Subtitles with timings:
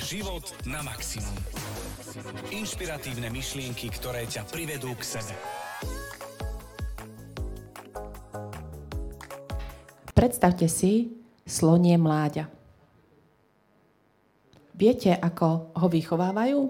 [0.00, 1.36] Život na maximum.
[2.48, 5.36] Inšpiratívne myšlienky, ktoré ťa privedú k sebe.
[10.16, 11.12] Predstavte si
[11.44, 12.48] slonie mláďa.
[14.72, 16.60] Viete, ako ho vychovávajú?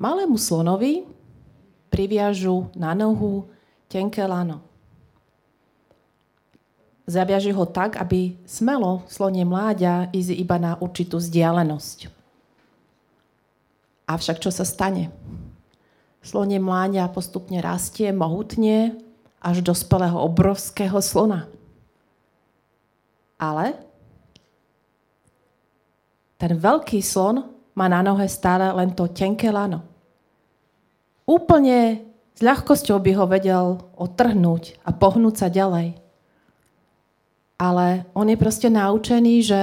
[0.00, 1.04] Malému slonovi
[1.92, 3.44] priviažu na nohu
[3.92, 4.73] tenké lano
[7.04, 12.08] Zaviaže ho tak, aby smelo slonie mláďa ísť iba na určitú vzdialenosť.
[14.08, 15.12] Avšak čo sa stane?
[16.24, 18.96] Slonie mláďa postupne rastie mohutne
[19.44, 21.44] až do spelého obrovského slona.
[23.36, 23.76] Ale
[26.40, 27.44] ten veľký slon
[27.76, 29.84] má na nohe stále len to tenké lano.
[31.28, 32.00] Úplne
[32.32, 36.03] s ľahkosťou by ho vedel otrhnúť a pohnúť sa ďalej
[37.58, 39.60] ale on je proste naučený, že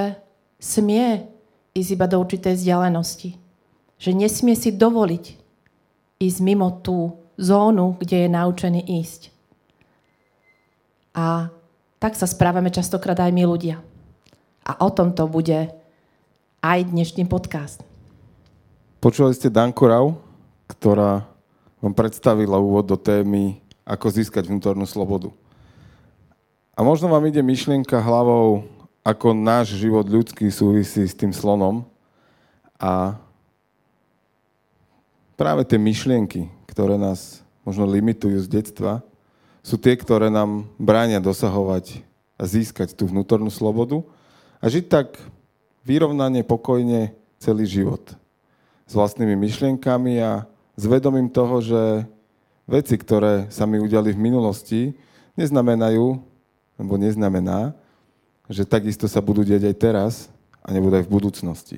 [0.62, 1.28] smie
[1.76, 3.36] ísť iba do určitej vzdialenosti.
[4.02, 5.26] Že nesmie si dovoliť
[6.22, 9.34] ísť mimo tú zónu, kde je naučený ísť.
[11.18, 11.52] A
[12.00, 13.78] tak sa správame častokrát aj my ľudia.
[14.66, 15.70] A o tom to bude
[16.62, 17.82] aj dnešný podcast.
[19.02, 20.14] Počuli ste Danku Rau,
[20.70, 21.26] ktorá
[21.82, 25.34] vám predstavila úvod do témy ako získať vnútornú slobodu.
[26.72, 28.64] A možno vám ide myšlienka hlavou,
[29.04, 31.84] ako náš život ľudský súvisí s tým slonom.
[32.80, 33.20] A
[35.36, 39.04] práve tie myšlienky, ktoré nás možno limitujú z detstva,
[39.62, 42.02] sú tie, ktoré nám bránia dosahovať
[42.40, 44.02] a získať tú vnútornú slobodu
[44.58, 45.18] a žiť tak
[45.86, 48.02] vyrovnane, pokojne celý život.
[48.90, 50.46] S vlastnými myšlienkami a
[50.78, 51.82] s vedomím toho, že
[52.66, 54.82] veci, ktoré sa mi udiali v minulosti,
[55.38, 56.31] neznamenajú,
[56.82, 57.78] lebo neznamená,
[58.50, 60.14] že takisto sa budú diať aj teraz
[60.66, 61.78] a nebudú aj v budúcnosti.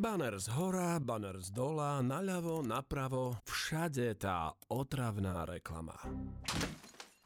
[0.00, 5.92] Banner z hora, banner z dola, naľavo, napravo, všade tá otravná reklama.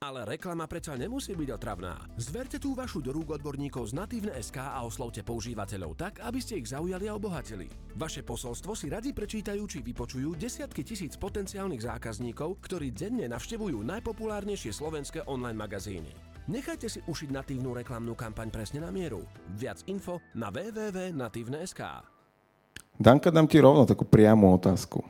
[0.02, 1.97] Ale reklama predsa nemusí byť otravná.
[2.19, 6.60] Zverte tú vašu do rúk odborníkov z Natívne SK a oslovte používateľov tak, aby ste
[6.60, 7.70] ich zaujali a obohatili.
[7.96, 14.76] Vaše posolstvo si radi prečítajú či vypočujú desiatky tisíc potenciálnych zákazníkov, ktorí denne navštevujú najpopulárnejšie
[14.76, 16.33] slovenské online magazíny.
[16.44, 19.25] Nechajte si ušiť natívnu reklamnú kampaň presne na mieru.
[19.56, 21.81] Viac info na www.natívne.sk
[23.00, 25.00] Danka, dám ti rovno takú priamu otázku.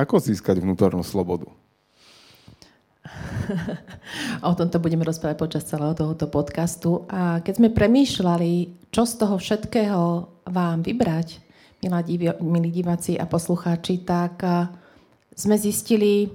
[0.00, 1.52] Ako získať vnútornú slobodu?
[4.48, 7.04] o tomto budeme rozprávať počas celého tohoto podcastu.
[7.12, 8.52] A keď sme premýšľali,
[8.88, 10.00] čo z toho všetkého
[10.48, 11.36] vám vybrať,
[12.40, 14.40] milí diváci a poslucháči, tak
[15.36, 16.32] sme zistili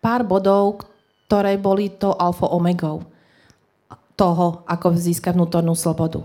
[0.00, 0.93] pár bodov,
[1.26, 3.04] ktoré boli to alfa omegou
[4.14, 6.22] toho, ako získať vnútornú slobodu.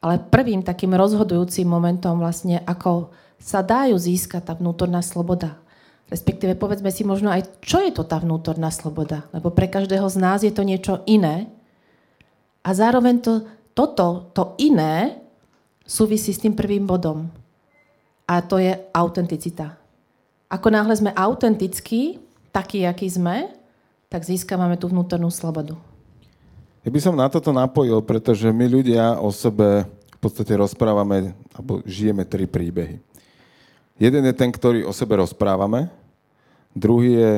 [0.00, 5.58] Ale prvým takým rozhodujúcim momentom vlastne, ako sa dajú získať tá vnútorná sloboda.
[6.06, 9.26] Respektíve povedzme si možno aj, čo je to tá vnútorná sloboda.
[9.34, 11.50] Lebo pre každého z nás je to niečo iné.
[12.62, 13.42] A zároveň to,
[13.74, 15.18] toto, to iné,
[15.82, 17.26] súvisí s tým prvým bodom.
[18.26, 19.74] A to je autenticita.
[20.46, 22.22] Ako náhle sme autentickí,
[22.54, 23.50] takí, akí sme,
[24.06, 25.74] tak získavame tú vnútornú slobodu.
[26.86, 31.82] Ja by som na toto napojil, pretože my ľudia o sebe v podstate rozprávame, alebo
[31.82, 33.02] žijeme tri príbehy.
[33.98, 35.90] Jeden je ten, ktorý o sebe rozprávame,
[36.76, 37.32] druhý je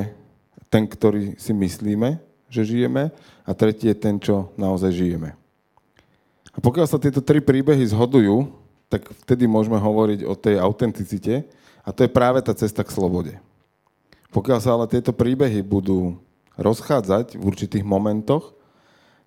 [0.69, 2.21] ten, ktorý si myslíme,
[2.53, 3.09] že žijeme
[3.49, 5.33] a tretí je ten, čo naozaj žijeme.
[6.53, 8.53] A pokiaľ sa tieto tri príbehy zhodujú,
[8.93, 11.47] tak vtedy môžeme hovoriť o tej autenticite
[11.85, 13.33] a to je práve tá cesta k slobode.
[14.29, 16.21] Pokiaľ sa ale tieto príbehy budú
[16.59, 18.53] rozchádzať v určitých momentoch,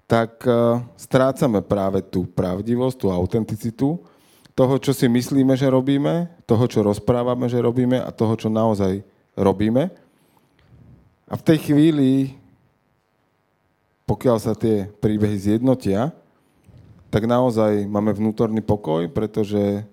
[0.05, 4.03] tak e, strácame práve tú pravdivosť, tú autenticitu
[4.51, 8.99] toho, čo si myslíme, že robíme, toho, čo rozprávame, že robíme a toho, čo naozaj
[9.39, 9.87] robíme.
[11.31, 12.35] A v tej chvíli,
[14.03, 16.11] pokiaľ sa tie príbehy zjednotia,
[17.07, 19.87] tak naozaj máme vnútorný pokoj, pretože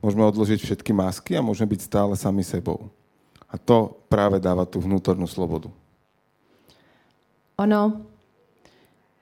[0.00, 2.88] môžeme odložiť všetky masky a môžeme byť stále sami sebou.
[3.48, 5.68] A to práve dáva tú vnútornú slobodu.
[7.56, 8.04] Ono,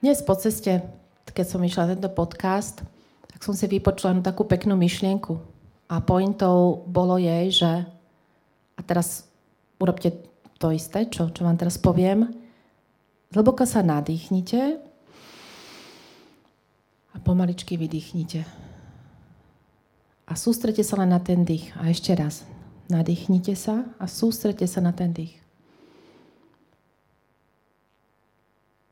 [0.03, 0.83] dnes po ceste,
[1.23, 2.83] keď som išla tento podcast,
[3.31, 5.39] tak som si vypočula takú peknú myšlienku.
[5.87, 7.87] A pointou bolo jej, že
[8.75, 9.31] a teraz
[9.79, 10.19] urobte
[10.59, 12.27] to isté, čo, čo vám teraz poviem.
[13.31, 14.83] Zhlboka sa nadýchnite
[17.15, 18.43] a pomaličky vydýchnite.
[20.27, 21.71] A sústrete sa len na ten dých.
[21.79, 22.43] A ešte raz.
[22.91, 25.44] Nadýchnite sa a sústrete sa na ten dých.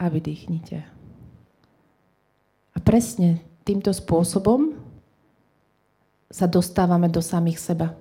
[0.02, 0.82] A vydýchnite.
[2.74, 4.74] A presne týmto spôsobom
[6.26, 7.94] sa dostávame do samých seba.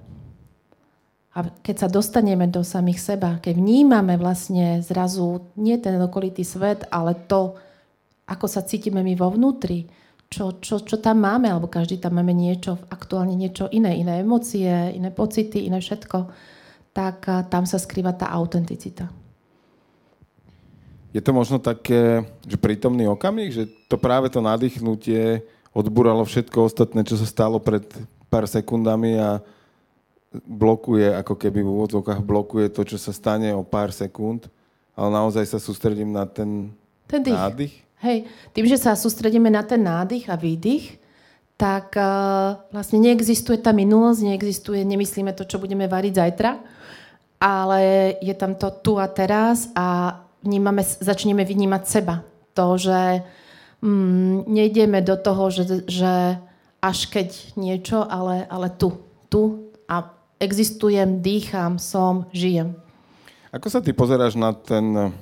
[1.32, 6.90] A keď sa dostaneme do samých seba, keď vnímame vlastne zrazu nie ten okolitý svet,
[6.90, 7.56] ale to,
[8.28, 9.88] ako sa cítime my vo vnútri,
[10.32, 14.96] čo, čo, čo tam máme, alebo každý tam máme niečo, aktuálne niečo iné, iné emócie,
[14.96, 16.32] iné pocity, iné všetko,
[16.96, 19.21] tak tam sa skrýva tá autenticita.
[21.12, 25.44] Je to možno také, že prítomný okamih, že to práve to nadýchnutie
[25.76, 27.84] odbúralo všetko ostatné, čo sa stalo pred
[28.32, 29.44] pár sekundami a
[30.32, 34.48] blokuje, ako keby v úvodzovkách blokuje to, čo sa stane o pár sekúnd,
[34.96, 36.72] ale naozaj sa sústredím na ten,
[37.12, 37.36] ten dých.
[37.36, 37.76] nádych.
[38.02, 38.18] Hej,
[38.56, 40.98] tým, že sa sústredíme na ten nádych a výdych,
[41.60, 46.52] tak uh, vlastne neexistuje tá minulosť, neexistuje, nemyslíme to, čo budeme variť zajtra,
[47.38, 47.82] ale
[48.24, 52.26] je tam to tu a teraz a vnímame, začneme vnímať seba.
[52.54, 53.24] To, že
[53.82, 56.38] mm, nejdeme do toho, že, že
[56.82, 58.98] až keď niečo, ale, ale tu.
[59.32, 60.12] Tu a
[60.42, 62.76] existujem, dýcham, som, žijem.
[63.54, 65.14] Ako sa ty pozeráš na ten,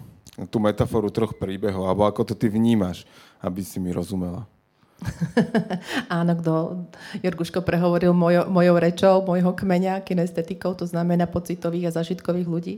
[0.47, 3.03] tú metaforu troch príbehov, alebo ako to ty vnímaš,
[3.43, 4.47] aby si mi rozumela?
[6.11, 6.51] Áno, kto
[7.23, 12.75] Jorguško prehovoril mojo, mojou rečou, mojho kmeňa, kinestetikou, to znamená pocitových a zažitkových ľudí.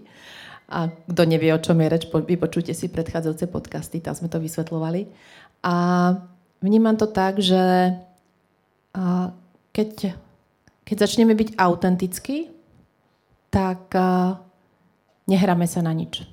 [0.71, 5.11] A kto nevie, o čom je reč, vypočujte si predchádzajúce podcasty, tam sme to vysvetlovali.
[5.67, 5.75] A
[6.63, 7.91] vnímam to tak, že
[9.75, 10.15] keď,
[10.87, 12.55] keď začneme byť autentickí,
[13.51, 13.91] tak
[15.27, 16.23] nehráme sa na nič.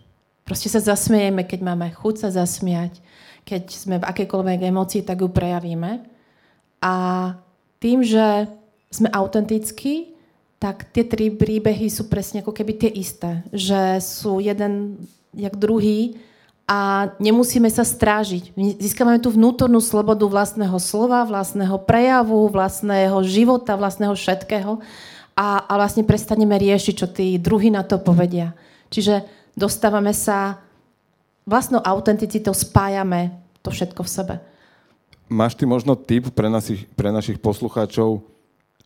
[0.46, 3.02] Proste sa zasmiejeme, keď máme chuť sa zasmiať,
[3.42, 6.06] keď sme v akékoľvek emócii, tak ju prejavíme.
[6.78, 6.94] A
[7.82, 8.46] tým, že
[8.88, 10.14] sme autentickí,
[10.58, 13.46] tak tie tri príbehy sú presne ako keby tie isté.
[13.54, 14.98] Že sú jeden
[15.30, 16.18] jak druhý
[16.66, 18.52] a nemusíme sa strážiť.
[18.82, 24.82] Získame tú vnútornú slobodu vlastného slova, vlastného prejavu, vlastného života, vlastného všetkého
[25.38, 28.52] a, a vlastne prestaneme riešiť, čo tí druhí na to povedia.
[28.90, 29.24] Čiže
[29.54, 30.58] dostávame sa
[31.46, 33.32] vlastnou autenticitou, spájame
[33.62, 34.34] to všetko v sebe.
[35.30, 38.20] Máš ty možno tip pre našich, pre našich poslucháčov,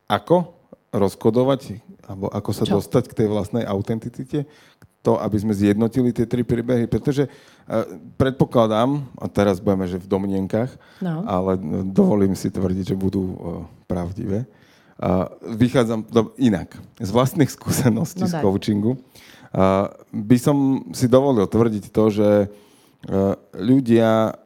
[0.06, 0.61] ako
[0.92, 2.78] rozkodovať, alebo ako sa Čo?
[2.78, 4.44] dostať k tej vlastnej autenticite,
[5.02, 7.88] to, aby sme zjednotili tie tri príbehy, pretože uh,
[8.20, 10.70] predpokladám, a teraz budeme, že v domnienkach,
[11.02, 11.26] no.
[11.26, 11.58] ale
[11.90, 13.36] dovolím si tvrdiť, že budú uh,
[13.90, 14.46] pravdivé,
[15.42, 16.06] vychádzam
[16.38, 16.78] inak.
[17.02, 18.92] Z vlastných skúseností no, z coachingu
[20.14, 22.28] by som si dovolil tvrdiť to, že
[23.50, 24.38] ľudia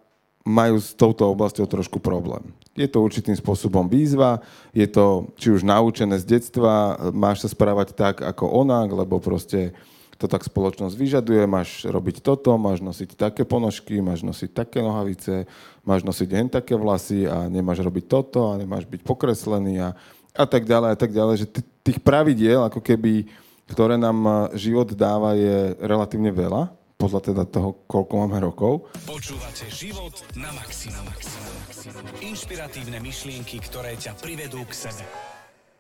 [0.46, 2.54] majú s touto oblasťou trošku problém.
[2.78, 4.38] Je to určitým spôsobom výzva,
[4.70, 9.74] je to či už naučené z detstva, máš sa správať tak ako onak, lebo proste
[10.16, 15.44] to tak spoločnosť vyžaduje, máš robiť toto, máš nosiť také ponožky, máš nosiť také nohavice,
[15.82, 19.88] máš nosiť hen také vlasy a nemáš robiť toto a nemáš byť pokreslený a,
[20.32, 21.46] a tak ďalej a tak ďalej, že
[21.84, 23.28] tých pravidiel, ako keby,
[23.68, 28.88] ktoré nám život dáva, je relatívne veľa podľa teda toho, koľko máme rokov.
[29.04, 31.04] Počúvate život na maximum.
[32.24, 35.04] Inšpiratívne myšlienky, ktoré ťa privedú k sebe.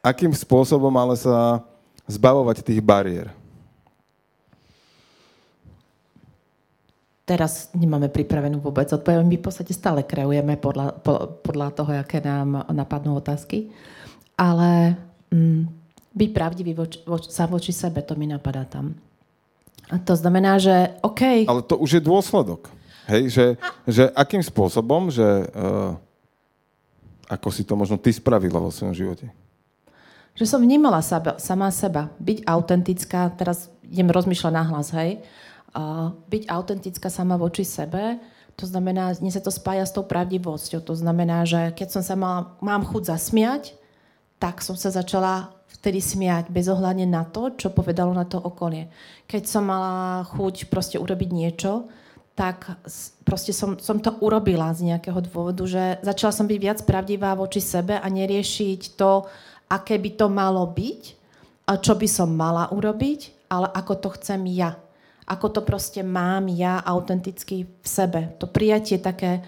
[0.04, 1.64] Akým spôsobom ale sa
[2.06, 3.32] zbavovať tých bariér?
[7.26, 9.26] Teraz nemáme pripravenú vôbec odpoveď.
[9.26, 10.94] My v podstate stále kreujeme podľa,
[11.42, 13.74] podľa toho, aké nám napadnú otázky.
[14.38, 14.94] Ale
[15.34, 15.66] mm,
[16.14, 18.94] byť pravdivý voč, voč, sa voči sebe, to mi napadá tam.
[19.90, 21.46] A to znamená, že OK.
[21.46, 22.70] Ale to už je dôsledok.
[23.06, 23.46] Hej, že,
[23.86, 25.94] že akým spôsobom, že uh,
[27.30, 29.30] ako si to možno ty spravila vo svojom živote?
[30.34, 32.10] Že som vnímala seba, sama seba.
[32.18, 35.22] Byť autentická, teraz idem rozmýšľať nahlas, hej.
[35.70, 38.18] Uh, byť autentická sama voči sebe,
[38.56, 40.80] to znamená, dnes sa to spája s tou pravdivosťou.
[40.80, 43.76] To znamená, že keď som sa mala, mám chuť zasmiať,
[44.40, 45.52] tak som sa začala
[45.86, 48.90] vtedy smiať bez ohľadne na to, čo povedalo na to okolie.
[49.30, 51.86] Keď som mala chuť proste urobiť niečo,
[52.34, 52.74] tak
[53.22, 57.62] proste som, som to urobila z nejakého dôvodu, že začala som byť viac pravdivá voči
[57.62, 59.30] sebe a neriešiť to,
[59.70, 61.02] aké by to malo byť
[61.70, 64.74] a čo by som mala urobiť, ale ako to chcem ja.
[65.30, 68.34] Ako to proste mám ja autenticky v sebe.
[68.42, 69.46] To prijatie také,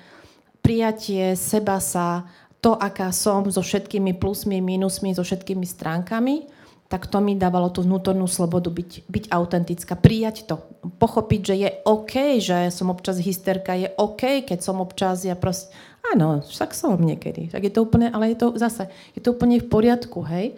[0.62, 6.50] prijatie seba sa, to, aká som so všetkými plusmi, minusmi, so všetkými stránkami,
[6.88, 10.65] tak to mi dávalo tú vnútornú slobodu byť, byť autentická, prijať to,
[10.97, 15.69] pochopiť, že je OK, že som občas hysterka, je OK, keď som občas, ja proste,
[16.17, 19.61] áno, však som niekedy, tak je to úplne, ale je to zase, je to úplne
[19.61, 20.57] v poriadku, hej.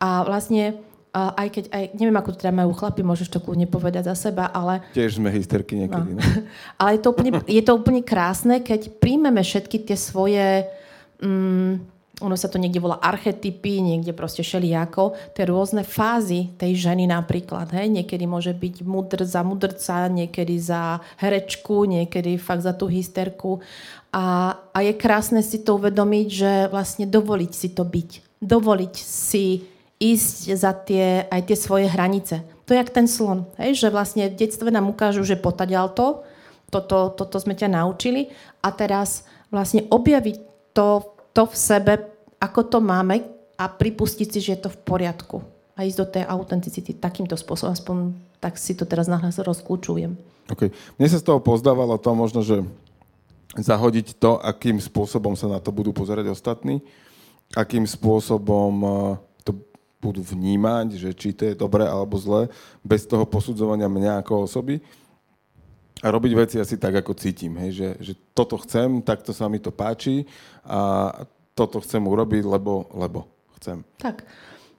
[0.00, 0.80] A vlastne
[1.16, 4.52] aj keď, aj, neviem, ako to teda majú chlapi, môžeš to kľudne povedať za seba,
[4.52, 4.84] ale...
[4.92, 6.20] Tiež sme hysterky niekedy, no.
[6.20, 6.44] no.
[6.80, 10.68] ale je to, úplne, je to úplne krásne, keď príjmeme všetky tie svoje
[11.22, 11.80] Mm,
[12.16, 17.68] ono sa to niekde volá archetypy, niekde proste šeliako, tie rôzne fázy tej ženy napríklad.
[17.76, 17.92] Hej?
[17.92, 23.60] Niekedy môže byť mudr za mudrca, niekedy za herečku, niekedy fakt za tú hysterku.
[24.16, 28.40] A, a je krásne si to uvedomiť, že vlastne dovoliť si to byť.
[28.40, 29.68] Dovoliť si
[30.00, 32.40] ísť za tie, aj tie svoje hranice.
[32.64, 33.76] To je jak ten slon, hej?
[33.76, 36.24] že vlastne v detstve nám ukážu, že potadial to,
[36.72, 38.32] toto, toto sme ťa naučili
[38.64, 40.45] a teraz vlastne objaviť
[40.76, 41.92] to to v sebe,
[42.40, 43.20] ako to máme
[43.60, 45.44] a pripustiť si, že je to v poriadku.
[45.76, 47.76] A ísť do tej autenticity takýmto spôsobom.
[47.76, 47.96] Aspoň
[48.40, 50.16] tak si to teraz nahlas rozklúčujem.
[50.48, 50.72] Okay.
[50.96, 52.64] Mne sa z toho pozdávalo to možno, že
[53.52, 56.80] zahodiť to, akým spôsobom sa na to budú pozerať ostatní,
[57.52, 58.92] akým spôsobom eh,
[59.44, 59.52] to
[60.00, 62.48] budú vnímať, že či to je dobré alebo zlé,
[62.80, 64.80] bez toho posudzovania mňa ako osoby
[66.04, 67.56] a robiť veci asi tak, ako cítim.
[67.56, 67.70] Hej?
[67.72, 70.28] Že, že toto chcem, takto sa mi to páči
[70.60, 71.10] a
[71.56, 73.24] toto chcem urobiť, lebo, lebo
[73.56, 73.80] chcem.
[73.96, 74.28] Tak.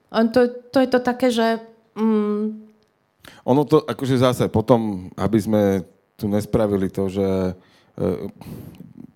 [0.08, 1.58] To, to je to také, že...
[1.98, 2.70] Mm...
[3.44, 5.62] Ono to, akože zase potom, aby sme
[6.16, 7.52] tu nespravili to, že e,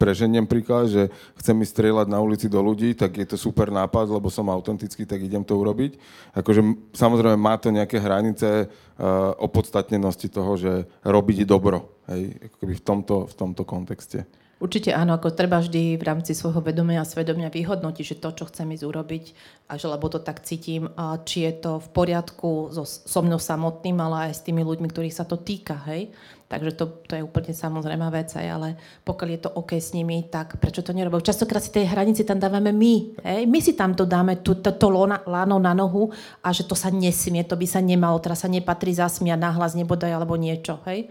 [0.02, 4.10] preženiem príklad, že chcem mi strieľať na ulici do ľudí, tak je to super nápad,
[4.10, 5.94] lebo som autentický, tak idem to urobiť.
[6.34, 12.02] Akože samozrejme má to nejaké hranice uh, opodstatnenosti toho, že robiť dobro.
[12.10, 14.26] Hej, akoby v tomto, v tomto kontexte.
[14.62, 18.46] Určite áno, ako treba vždy v rámci svojho vedomia a svedomia vyhodnotiť, že to, čo
[18.46, 19.24] chcem ísť urobiť,
[19.66, 23.42] a že lebo to tak cítim, a či je to v poriadku so, so mnou
[23.42, 25.82] samotným, ale aj s tými ľuďmi, ktorých sa to týka.
[25.90, 26.14] Hej?
[26.52, 28.68] Takže to, to je úplne samozrejmá vec, aj, ale
[29.08, 31.24] pokiaľ je to OK s nimi, tak prečo to nerobím?
[31.24, 33.24] Častokrát si tej hranici tam dávame my.
[33.24, 33.48] Hej?
[33.48, 34.92] My si tam to dáme, tú, to, to
[35.24, 36.12] láno na nohu
[36.44, 40.12] a že to sa nesmie, to by sa nemalo, teraz sa nepatrí zasmiať nahlas, nebodaj
[40.12, 40.76] alebo niečo.
[40.84, 41.08] Hej?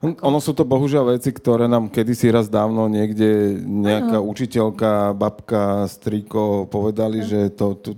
[0.00, 4.24] Ono sú to bohužiaľ veci, ktoré nám kedysi raz dávno niekde nejaká ano.
[4.24, 7.28] učiteľka, babka, striko povedali, ano.
[7.28, 7.90] že to, to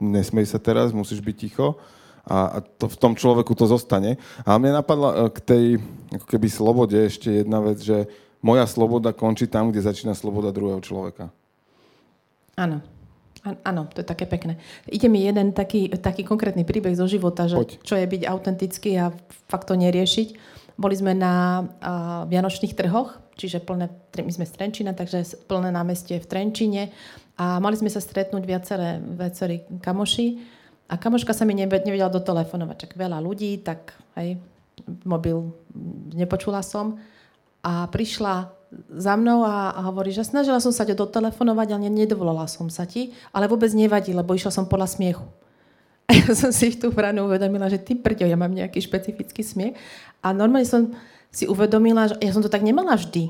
[0.00, 1.76] nesmej sa teraz, musíš byť ticho
[2.28, 4.20] a, a to v tom človeku to zostane.
[4.44, 5.64] A mne napadla e, k tej
[6.12, 8.04] ako keby slobode ešte jedna vec, že
[8.44, 11.32] moja sloboda končí tam, kde začína sloboda druhého človeka.
[12.54, 12.84] Áno.
[13.64, 14.58] Áno, to je také pekné.
[14.90, 17.70] Ide mi jeden taký, taký konkrétny príbeh zo života, že Poď.
[17.80, 19.14] čo je byť autentický a
[19.48, 20.28] fakt to neriešiť.
[20.74, 26.18] Boli sme na uh, Vianočných trhoch, čiže plné, my sme z Trenčina, takže plné námestie
[26.18, 26.82] v Trenčine
[27.38, 30.57] a mali sme sa stretnúť viaceré, viacerí kamoši
[30.88, 34.40] a kamoška sa mi nevedela dotelefonovať, čak veľa ľudí, tak hej,
[35.04, 35.52] mobil
[36.16, 36.96] nepočula som
[37.60, 38.48] a prišla
[38.96, 42.84] za mnou a, a hovorí, že snažila som sa ťa dotelefonovať, ale nedovolala som sa
[42.84, 45.24] ti, ale vôbec nevadí, lebo išla som podľa smiechu.
[46.08, 49.44] A ja som si v tú branu uvedomila, že ty prďo, ja mám nejaký špecifický
[49.44, 49.76] smiech.
[50.24, 50.96] A normálne som
[51.28, 53.28] si uvedomila, že ja som to tak nemala vždy.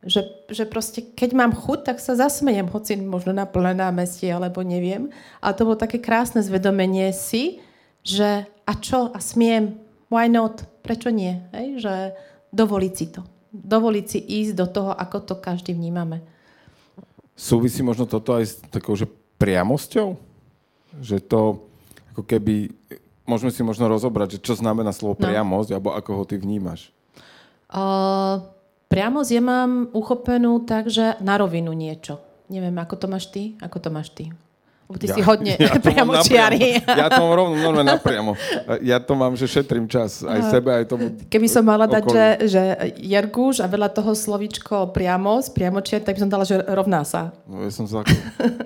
[0.00, 4.64] Že, že proste, keď mám chuť, tak sa zasmejem, hoci možno na plné námestie, alebo
[4.64, 5.12] neviem.
[5.44, 7.60] A to bolo také krásne zvedomenie si,
[8.00, 9.76] že a čo, a smiem,
[10.08, 11.36] why not, prečo nie?
[11.52, 11.84] Hej?
[11.84, 11.94] Že
[12.48, 13.20] dovoliť si to.
[13.52, 16.24] Dovoliť si ísť do toho, ako to každý vnímame.
[17.36, 19.04] Súvisí možno toto aj s takou, že
[19.40, 20.16] priamosťou?
[21.00, 21.40] Že to,
[22.16, 22.72] ako keby,
[23.28, 25.24] môžeme si možno rozobrať, že čo znamená slovo no.
[25.24, 26.88] priamosť, alebo ako ho ty vnímaš?
[27.70, 28.42] Uh,
[28.90, 32.18] priamosť ja mám uchopenú tak, že na rovinu niečo.
[32.50, 33.54] Neviem, ako to máš ty?
[33.62, 34.34] Ako to máš ty?
[34.90, 36.82] Lebo ty ja, si hodne ja priamo čiary.
[36.82, 38.34] Ja to mám rovno, normálne napriamo.
[38.82, 40.26] Ja to mám, že šetrím čas.
[40.26, 42.62] Aj sebe, aj tomu Keby som mala dať, že, že
[42.98, 47.30] Jerguš a veľa toho slovičko priamo, priamo čiar, tak by som dala, že rovná sa.
[47.46, 48.02] No, ja som sa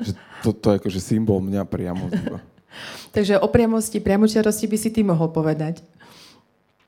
[0.00, 2.08] že to, to je akože symbol mňa priamo.
[3.14, 5.84] Takže o priamosti, priamočiarosti by si ty mohol povedať.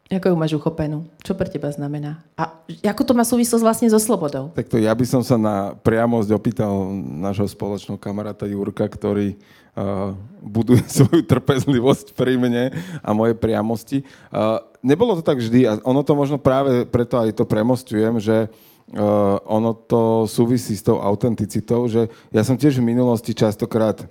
[0.07, 1.11] Ako ju máš uchopenú?
[1.27, 2.23] Čo pre teba znamená?
[2.39, 4.55] A ako to má súvislosť vlastne so slobodou?
[4.55, 9.35] Tak to ja by som sa na priamosť opýtal nášho spoločného kamaráta Jurka, ktorý
[9.75, 12.71] uh, buduje svoju trpezlivosť pri mne
[13.03, 14.07] a moje priamosti.
[14.31, 18.47] Uh, nebolo to tak vždy a ono to možno práve preto aj to premostujem, že
[18.47, 24.07] uh, ono to súvisí s tou autenticitou, že ja som tiež v minulosti častokrát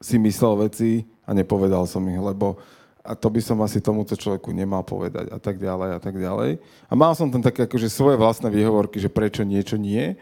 [0.00, 2.56] si myslel veci a nepovedal som ich, lebo
[3.00, 6.60] a to by som asi tomuto človeku nemal povedať a tak ďalej a tak ďalej.
[6.88, 10.16] A mal som tam také akože svoje vlastné výhovorky, že prečo niečo nie,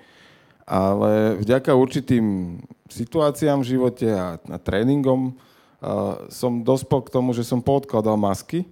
[0.69, 5.35] ale vďaka určitým situáciám v živote a, a tréningom
[5.79, 8.67] a som dospel k tomu, že som podkladal masky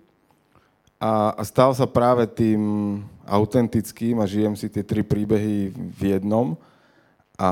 [0.98, 2.60] a, a stal sa práve tým
[3.22, 6.58] autentickým a žijem si tie tri príbehy v jednom.
[7.38, 7.50] A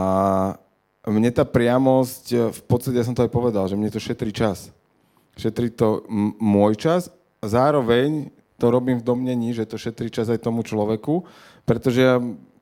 [1.06, 4.73] mne tá priamosť, v podstate ja som to aj povedal, že mne to šetrí čas.
[5.34, 7.10] Šetrí to m- môj čas
[7.42, 11.26] a zároveň to robím v domnení, že to šetrí čas aj tomu človeku,
[11.66, 12.16] pretože ja,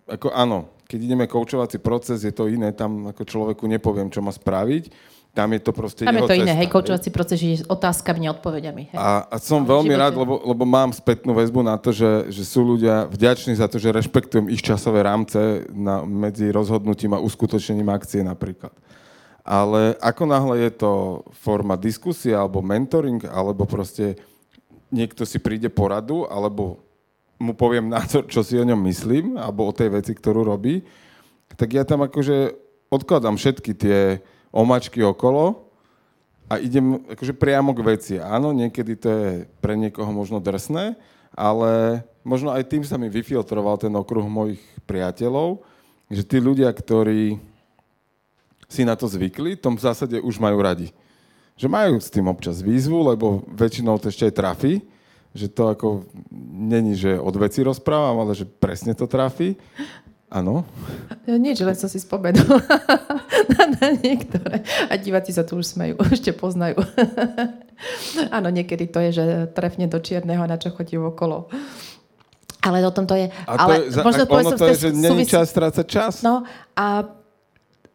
[0.09, 4.33] ako áno, keď ideme koučovací proces, je to iné, tam ako človeku nepoviem, čo má
[4.33, 4.93] spraviť,
[5.33, 8.29] tam je to proste Tam je to iné, cesta, hej, koučovací proces je s otázkami,
[8.29, 8.93] neodpovediami.
[8.93, 8.99] Hej.
[9.00, 10.02] A, a som v veľmi živote.
[10.05, 13.81] rád, lebo, lebo mám spätnú väzbu na to, že, že sú ľudia vďační za to,
[13.81, 18.76] že rešpektujem ich časové rámce na, medzi rozhodnutím a uskutočnením akcie napríklad.
[19.43, 20.93] Ale ako náhle je to
[21.35, 24.15] forma diskusie alebo mentoring, alebo proste
[24.93, 26.79] niekto si príde poradu, alebo
[27.43, 30.87] mu poviem názor, čo si o ňom myslím, alebo o tej veci, ktorú robí,
[31.59, 32.55] tak ja tam akože
[32.87, 34.23] odkladám všetky tie
[34.55, 35.67] omačky okolo
[36.47, 38.15] a idem akože priamo k veci.
[38.21, 40.95] Áno, niekedy to je pre niekoho možno drsné,
[41.33, 45.65] ale možno aj tým sa mi vyfiltroval ten okruh mojich priateľov,
[46.13, 47.41] že tí ľudia, ktorí
[48.73, 50.88] si na to zvykli, tom v zásade už majú radi.
[51.61, 54.73] Že majú s tým občas výzvu, lebo väčšinou to ešte aj trafí,
[55.37, 56.09] že to ako
[56.49, 59.57] není, že od veci rozprávam, ale že presne to trafí.
[60.33, 60.64] Áno.
[61.29, 62.57] Ja, nič, len som si spomenul
[63.52, 64.64] na, na niektoré.
[64.88, 66.81] A diváci sa tu už smejú, ešte poznajú.
[68.37, 71.52] Áno, niekedy to je, že trefne do čierneho, na čo chodí okolo.
[72.64, 73.29] Ale o tom to je.
[73.45, 76.14] A to ale je, možno ono to je, že není čas strácať čas.
[76.25, 76.47] No
[76.79, 77.05] a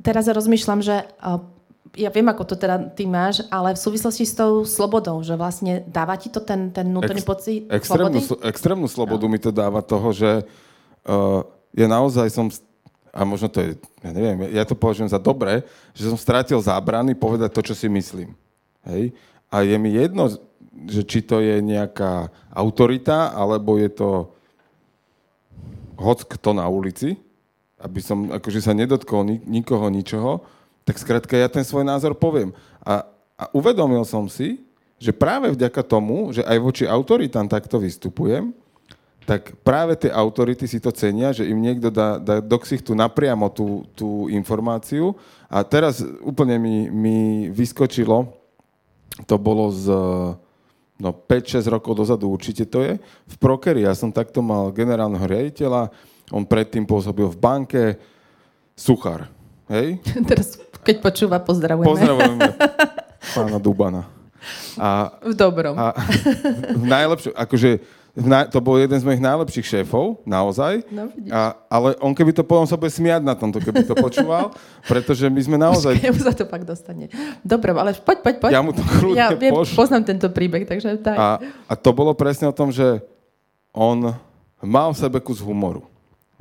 [0.01, 1.05] teraz rozmýšľam, že
[1.97, 5.81] ja viem, ako to teda ty máš, ale v súvislosti s tou slobodou, že vlastne
[5.89, 8.27] dáva ti to ten, ten vnútorný Ex- pocit extrémnu, slobody?
[8.27, 9.31] sl- extrémnu slobodu no.
[9.31, 10.45] mi to dáva toho, že
[11.07, 11.41] uh,
[11.73, 12.53] ja naozaj som,
[13.09, 13.69] a možno to je,
[14.03, 15.65] ja neviem, ja to považujem za dobré,
[15.97, 18.37] že som strátil zábrany povedať to, čo si myslím.
[18.85, 19.15] Hej?
[19.49, 20.29] A je mi jedno,
[20.85, 24.09] že či to je nejaká autorita, alebo je to
[25.97, 27.17] hoc kto na ulici,
[27.77, 30.41] aby som akože sa nedotkol ni- nikoho, ničoho,
[30.87, 32.55] tak skrátka ja ten svoj názor poviem.
[32.81, 33.05] A,
[33.37, 34.63] a uvedomil som si,
[34.97, 38.49] že práve vďaka tomu, že aj voči autoritám takto vystupujem,
[39.27, 43.51] tak práve tie autority si to cenia, že im niekto dá, dá do ksichtu napriamo
[43.51, 45.19] tú, tú informáciu.
[45.51, 47.17] A teraz úplne mi, mi
[47.51, 48.31] vyskočilo,
[49.27, 49.91] to bolo z
[50.97, 52.95] no 5-6 rokov dozadu určite to je.
[53.27, 55.93] V Prokeri ja som takto mal generálneho riaditeľa,
[56.31, 57.83] on predtým pôsobil v banke,
[58.75, 59.31] suchár.
[59.71, 59.99] Hej?
[60.29, 61.87] Teraz, keď počúva, pozdravujeme.
[61.87, 62.49] Pozdravujeme
[63.35, 64.03] pána Dubana.
[64.79, 65.75] A, V dobrom.
[65.75, 65.91] a
[66.71, 67.69] v najlepšie, akože
[68.17, 70.81] v to bol jeden z mojich najlepších šéfov, naozaj.
[70.89, 71.29] No, vidíš.
[71.29, 74.57] a, ale on keby to potom sa bude smiať na tomto, keby to počúval,
[74.89, 76.01] pretože my sme naozaj...
[76.01, 77.13] Počkaj, už sa to pak dostane.
[77.45, 78.51] Dobre, ale poď, poď, poď.
[78.57, 79.77] Ja mu to kľudne ja pošlem.
[79.77, 81.17] poznám tento príbeh, takže tak.
[81.17, 81.27] A,
[81.69, 83.05] a to bolo presne o tom, že
[83.69, 84.17] on
[84.65, 85.85] mal v sebe kus humoru.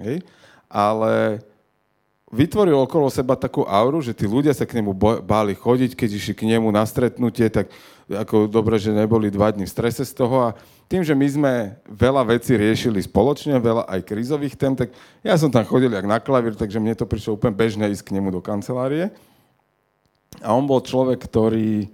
[0.00, 0.24] Hej?
[0.68, 1.40] Ale
[2.32, 6.34] vytvoril okolo seba takú auru, že tí ľudia sa k nemu báli chodiť, keď išli
[6.34, 7.70] k nemu na stretnutie, tak
[8.06, 10.50] ako dobre, že neboli dva dní v strese z toho.
[10.50, 10.54] A
[10.86, 11.52] tým, že my sme
[11.86, 16.22] veľa vecí riešili spoločne, veľa aj krízových tém, tak ja som tam chodil jak na
[16.22, 19.10] klavír, takže mne to prišlo úplne bežné ísť k nemu do kancelárie.
[20.42, 21.88] A on bol človek, ktorý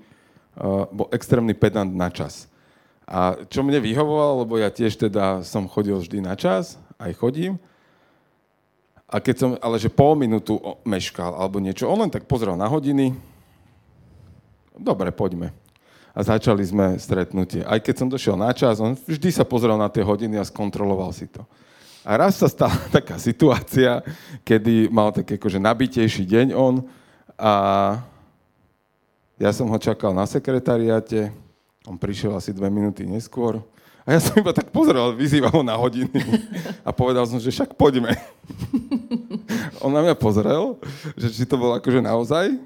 [0.58, 2.50] uh, bol extrémny pedant na čas.
[3.04, 7.60] A čo mne vyhovovalo, lebo ja tiež teda som chodil vždy na čas, aj chodím.
[9.12, 10.56] A keď som, ale že pol minútu
[10.88, 13.12] meškal alebo niečo, on len tak pozrel na hodiny.
[14.72, 15.52] Dobre, poďme.
[16.16, 17.60] A začali sme stretnutie.
[17.60, 21.12] Aj keď som došiel na čas, on vždy sa pozrel na tie hodiny a skontroloval
[21.12, 21.44] si to.
[22.08, 24.00] A raz sa stala taká situácia,
[24.48, 26.80] kedy mal taký akože nabitejší deň on
[27.36, 27.52] a
[29.36, 31.28] ja som ho čakal na sekretariáte,
[31.84, 33.60] on prišiel asi dve minúty neskôr
[34.02, 36.10] a ja som iba tak pozrel, vyzýval ho na hodiny
[36.82, 38.18] a povedal som, že však poďme.
[39.84, 40.74] On na mňa pozrel,
[41.14, 42.58] že či to bolo akože naozaj,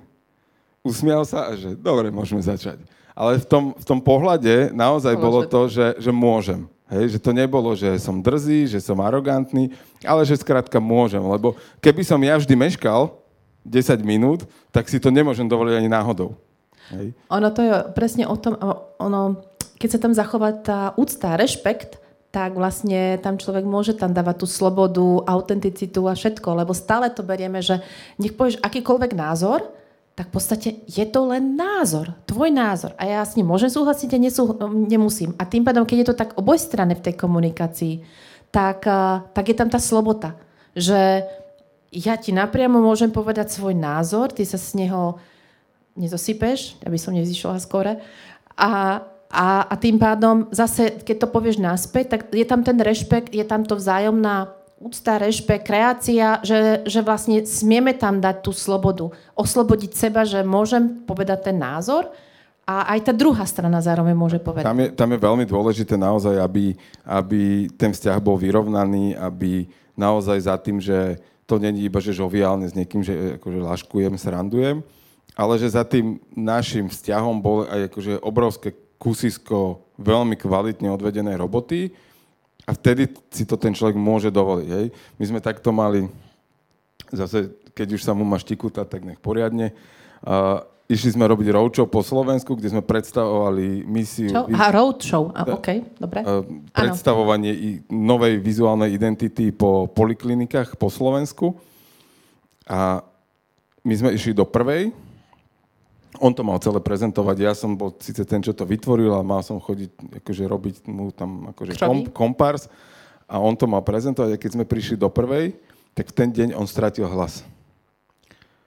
[0.81, 2.81] usmial sa a že dobre, môžeme začať.
[3.17, 6.69] Ale v tom, v tom pohľade naozaj bolo to, že, že môžem.
[6.87, 9.75] Hej, že to nebolo, že som drzý, že som arogantný,
[10.07, 11.19] ale že skrátka môžem.
[11.19, 13.11] Lebo keby som ja vždy meškal
[13.67, 16.39] 10 minút, tak si to nemôžem dovoliť ani náhodou.
[16.95, 17.19] Hej.
[17.27, 18.55] Ono to je presne o tom,
[19.03, 19.43] ono,
[19.77, 22.01] keď sa tam zachová tá úcta, rešpekt,
[22.37, 27.25] tak vlastne tam človek môže tam dávať tú slobodu, autenticitu a všetko, lebo stále to
[27.25, 27.81] berieme, že
[28.21, 29.65] nech povieš akýkoľvek názor,
[30.17, 32.97] tak v podstate je to len názor, tvoj názor.
[32.97, 35.37] A ja s ním môžem súhlasiť a nesú, nemusím.
[35.37, 38.01] A tým pádom, keď je to tak obojstranné v tej komunikácii,
[38.49, 40.37] tak, a, tak je tam tá slobota.
[40.73, 41.25] Že
[41.93, 45.21] ja ti napriamo môžem povedať svoj názor, ty sa z neho
[45.97, 48.01] nezosypeš, aby som nezišla skore.
[48.57, 53.35] A, a, a tým pádom zase, keď to povieš naspäť, tak je tam ten rešpekt,
[53.35, 59.09] je tam to vzájomná úcta, rešpekt, kreácia, že, že vlastne smieme tam dať tú slobodu.
[59.33, 62.13] Oslobodiť seba, že môžem povedať ten názor
[62.69, 64.69] a aj tá druhá strana zároveň môže povedať.
[64.69, 66.77] Tam je, tam je veľmi dôležité naozaj, aby,
[67.09, 71.17] aby ten vzťah bol vyrovnaný, aby naozaj za tým, že
[71.49, 74.83] to není iba, že žoviálne s niekým, že akože laškujem, srandujem,
[75.33, 81.93] ale že za tým našim vzťahom bol aj akože obrovské kusisko veľmi kvalitne odvedenej roboty
[82.67, 84.69] a vtedy si to ten človek môže dovoliť.
[84.69, 84.87] Hej.
[85.17, 86.11] My sme takto mali,
[87.15, 89.77] zase keď už sa mu má štikúta, tak nech poriadne.
[90.25, 94.33] Uh, išli sme robiť roadshow po Slovensku, kde sme predstavovali misiu...
[94.33, 94.49] Čo?
[94.49, 96.25] A roadshow, a, OK, dobre.
[96.25, 101.55] Uh, predstavovanie i novej vizuálnej identity po poliklinikách po Slovensku.
[102.67, 103.05] A
[103.87, 104.91] my sme išli do prvej,
[106.21, 109.41] on to mal celé prezentovať, ja som bol síce ten, čo to vytvoril a mal
[109.41, 112.69] som chodiť, akože robiť mu tam akože kom, kompars
[113.27, 115.57] a on to mal prezentovať a keď sme prišli do prvej,
[115.97, 117.43] tak v ten deň on stratil hlas.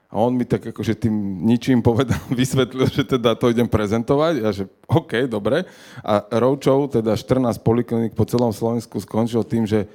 [0.10, 1.14] A on mi tak akože tým
[1.46, 5.70] ničím povedal, vysvetlil, že teda to idem prezentovať a že OK, dobre.
[6.02, 9.86] A Roadshow, teda 14 poliklinik po celom Slovensku skončil tým, že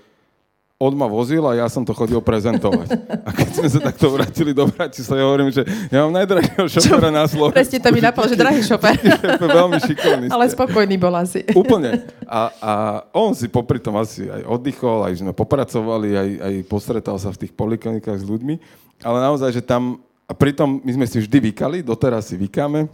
[0.85, 2.93] on ma vozil a ja som to chodil prezentovať.
[3.25, 7.09] A keď sme sa takto vrátili do Bratislavy, ja hovorím, že ja mám najdrahšieho šoféra
[7.09, 7.57] na Slovensku.
[7.57, 8.97] Presne to mi napadlo, že drahý šofér.
[9.65, 10.27] Veľmi šikovný.
[10.29, 11.41] Ale spokojný bol asi.
[11.57, 12.05] Úplne.
[12.29, 12.73] A, a
[13.17, 17.41] on si popri tom asi aj oddychol, aj sme popracovali, aj, aj postretal sa v
[17.49, 18.55] tých poliklinikách s ľuďmi.
[19.01, 20.05] Ale naozaj, že tam...
[20.25, 22.89] A pritom my sme si vždy vykali, doteraz si vykáme.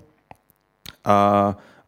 [1.03, 1.17] A,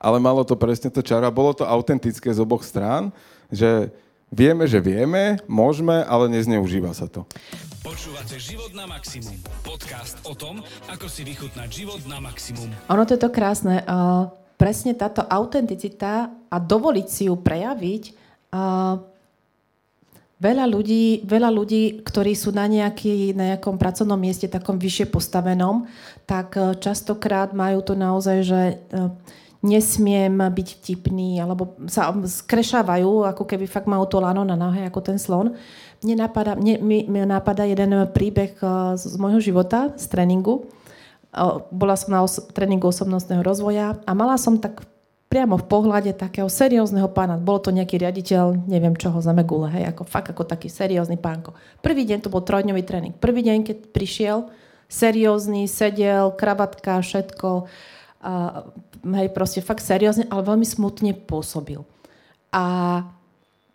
[0.02, 1.30] ale malo to presne to čaro.
[1.30, 3.14] Bolo to autentické z oboch strán,
[3.50, 3.90] že
[4.32, 7.28] Vieme, že vieme, môžeme, ale nezneužíva sa to.
[7.84, 9.36] Počúvate Život na maximum.
[9.60, 12.72] Podcast o tom, ako si vychutnať život na maximum.
[12.88, 13.84] Ono to je to krásne.
[13.84, 18.02] Uh, presne táto autenticita a dovoliť si ju prejaviť
[18.56, 19.04] uh,
[20.42, 25.86] Veľa ľudí, veľa ľudí, ktorí sú na, nejaký, na nejakom pracovnom mieste takom vyššie postavenom,
[26.26, 28.82] tak častokrát majú to naozaj, že
[29.62, 35.00] nesmiem byť vtipný, alebo sa skrešávajú, ako keby fakt majú to lano na nohe, ako
[35.00, 35.54] ten slon.
[36.02, 40.66] Mne napadá, mne, mi napadá jeden príbeh eh, z, môjho života, z tréningu.
[41.72, 44.84] Bola som na os- tréningu osobnostného rozvoja a mala som tak
[45.32, 47.40] priamo v pohľade takého seriózneho pána.
[47.40, 51.56] Bolo to nejaký riaditeľ, neviem čoho, za Megule, hej, ako fakt ako taký seriózny pánko.
[51.80, 53.16] Prvý deň to bol trojdňový tréning.
[53.16, 54.52] Prvý deň, keď prišiel,
[54.92, 57.64] seriózny, sedel, kravatka, všetko
[58.22, 58.64] a,
[59.02, 61.82] hej, proste fakt seriózne, ale veľmi smutne pôsobil.
[62.54, 62.64] A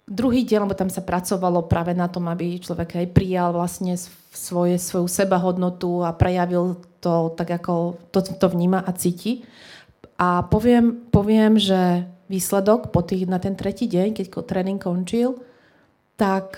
[0.07, 3.99] druhý deň, lebo tam sa pracovalo práve na tom, aby človek aj prijal vlastne
[4.31, 9.43] svoje, svoju sebahodnotu a prejavil to tak, ako to, to vníma a cíti.
[10.17, 15.37] A poviem, poviem že výsledok po tých, na ten tretí deň, keď tréning končil,
[16.17, 16.55] tak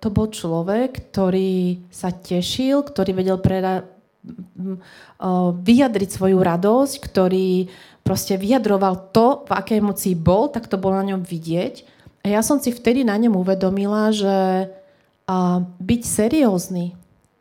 [0.00, 3.84] to bol človek, ktorý sa tešil, ktorý vedel preda-
[5.62, 7.70] vyjadriť svoju radosť, ktorý
[8.02, 11.86] proste vyjadroval to, v akej emocii bol, tak to bolo na ňom vidieť.
[12.26, 14.66] A ja som si vtedy na ňom uvedomila, že
[15.78, 16.94] byť seriózny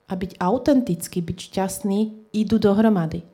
[0.06, 2.00] a byť autentický, byť šťastný
[2.34, 3.26] idú dohromady.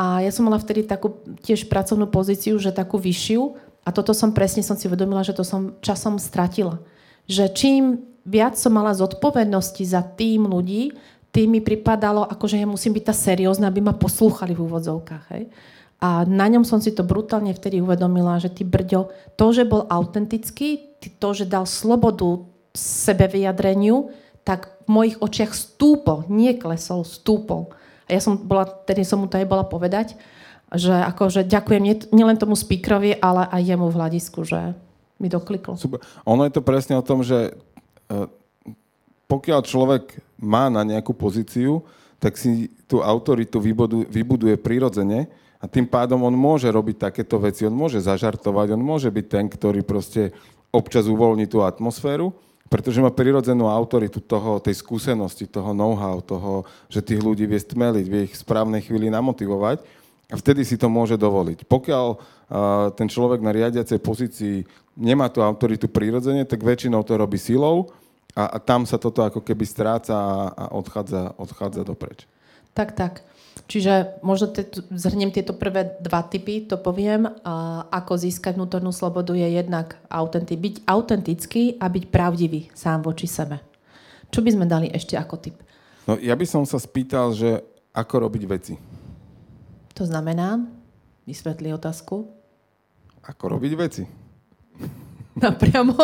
[0.00, 3.42] A ja som mala vtedy takú tiež pracovnú pozíciu, že takú vyššiu
[3.84, 6.80] a toto som presne som si uvedomila, že to som časom stratila.
[7.28, 7.84] Že čím
[8.24, 10.96] viac som mala zodpovednosti za tým ľudí,
[11.30, 15.24] tým mi pripadalo, ako že ja musím byť tá seriózna, aby ma poslúchali v úvodzovkách.
[15.34, 15.44] Hej?
[16.00, 19.86] A na ňom som si to brutálne vtedy uvedomila, že ty brďo, to, že bol
[19.86, 24.10] autentický, to, že dal slobodu sebe vyjadreniu,
[24.42, 27.70] tak v mojich očiach stúpol, nie klesol, stúpol.
[28.08, 30.16] A ja som bola, tedy som mu to aj bola povedať,
[30.72, 34.74] že akože ďakujem nie, nielen tomu speakerovi, ale aj jemu v hľadisku, že
[35.20, 35.76] mi dokliklo.
[35.76, 36.00] Super.
[36.24, 37.52] Ono je to presne o tom, že
[38.08, 38.26] uh,
[39.30, 41.86] pokiaľ človek má na nejakú pozíciu,
[42.18, 43.62] tak si tú autoritu
[44.10, 45.30] vybuduje, prirodzene
[45.62, 49.46] a tým pádom on môže robiť takéto veci, on môže zažartovať, on môže byť ten,
[49.46, 50.34] ktorý proste
[50.74, 52.34] občas uvoľní tú atmosféru,
[52.66, 58.06] pretože má prirodzenú autoritu toho, tej skúsenosti, toho know-how, toho, že tých ľudí vie stmeliť,
[58.06, 59.82] vie ich v správnej chvíli namotivovať
[60.30, 61.66] a vtedy si to môže dovoliť.
[61.66, 62.18] Pokiaľ uh,
[62.94, 64.56] ten človek na riadiacej pozícii
[64.94, 67.90] nemá tú autoritu prirodzene, tak väčšinou to robí silou
[68.34, 72.26] a, a tam sa toto ako keby stráca a, odchádza, odchádza dopreč.
[72.74, 73.26] Tak, tak.
[73.66, 74.50] Čiže možno
[74.94, 77.26] zhrniem tieto prvé dva typy, to poviem.
[77.42, 83.26] A ako získať vnútornú slobodu je jednak autenty, byť autentický a byť pravdivý sám voči
[83.26, 83.58] sebe.
[84.30, 85.56] Čo by sme dali ešte ako typ?
[86.06, 88.74] No, ja by som sa spýtal, že ako robiť veci.
[89.98, 90.62] To znamená,
[91.26, 92.30] vysvetli otázku.
[93.26, 94.02] Ako robiť veci.
[95.44, 95.94] Napriamo.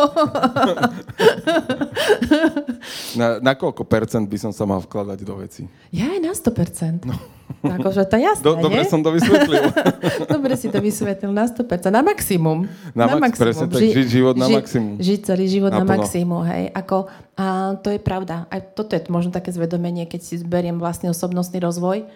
[3.17, 5.65] Na, na koľko percent by som sa mal vkladať do veci?
[5.91, 7.09] Ja aj na 100%.
[7.09, 7.17] No.
[7.63, 8.91] Akože to jasné, Do, dobre nie?
[8.91, 9.71] som to vysvetlil.
[10.35, 11.95] Dobre si to vysvetlil, na 100%.
[11.95, 12.67] Na maximum.
[12.91, 14.99] Na max- presne tak, žiť život na maximum.
[14.99, 15.95] Žiť celý život na, Naplno.
[15.95, 16.75] maximum, hej.
[16.75, 17.07] Ako,
[17.39, 18.51] a to je pravda.
[18.51, 22.07] Aj toto je možno také zvedomenie, keď si zberiem vlastný osobnostný rozvoj,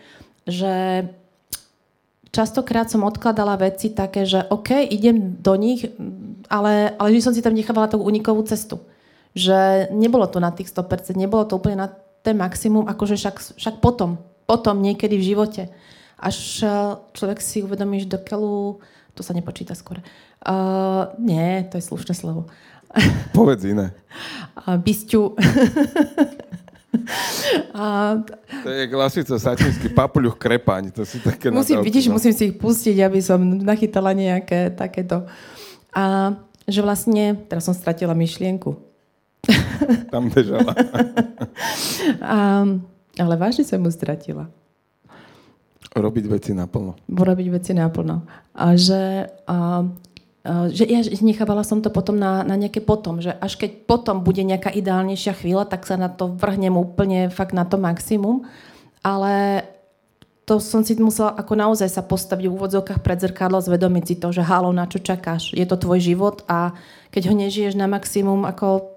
[0.51, 1.07] že
[2.31, 5.87] častokrát som odkladala veci také, že OK, idem do nich,
[6.47, 8.83] ale, ale že som si tam nechávala tú unikovú cestu.
[9.35, 11.89] Že nebolo to na tých 100%, nebolo to úplne na
[12.21, 15.63] ten maximum, akože však, však potom, potom niekedy v živote.
[16.21, 16.71] Až eh,
[17.17, 18.83] človek si uvedomí, že do keľu,
[19.15, 20.01] to sa nepočíta skôr.
[20.41, 22.49] Uh, nie, to je slušné slovo.
[23.37, 23.93] Povedz iné.
[24.61, 25.41] Uh, bysťu.
[27.77, 28.19] a
[28.67, 30.91] To je klasico satinský papuľuch krepaň.
[30.95, 32.19] To sú také musím, nadávky, vidíš, no.
[32.19, 35.27] musím si ich pustiť, aby som nachytala nejaké takéto.
[35.95, 36.35] A
[36.67, 38.79] že vlastne, teraz som stratila myšlienku.
[40.13, 40.75] Tam bežala.
[42.21, 42.67] A,
[43.19, 44.49] ale vážne som ju stratila.
[45.91, 46.95] Robiť veci naplno.
[47.11, 48.23] robiť veci naplno.
[48.55, 49.83] A že, a,
[50.47, 54.41] že ja nechávala som to potom na, na nejaké potom, že až keď potom bude
[54.41, 58.49] nejaká ideálnejšia chvíľa, tak sa na to vrhnem úplne fakt na to maximum.
[59.05, 59.65] Ale
[60.49, 64.33] to som si musela ako naozaj sa postaviť v úvodzovkách pred zrkadlo, zvedomiť si to,
[64.33, 65.53] že halo, na čo čakáš?
[65.53, 66.73] Je to tvoj život a
[67.13, 68.97] keď ho nežiješ na maximum, ako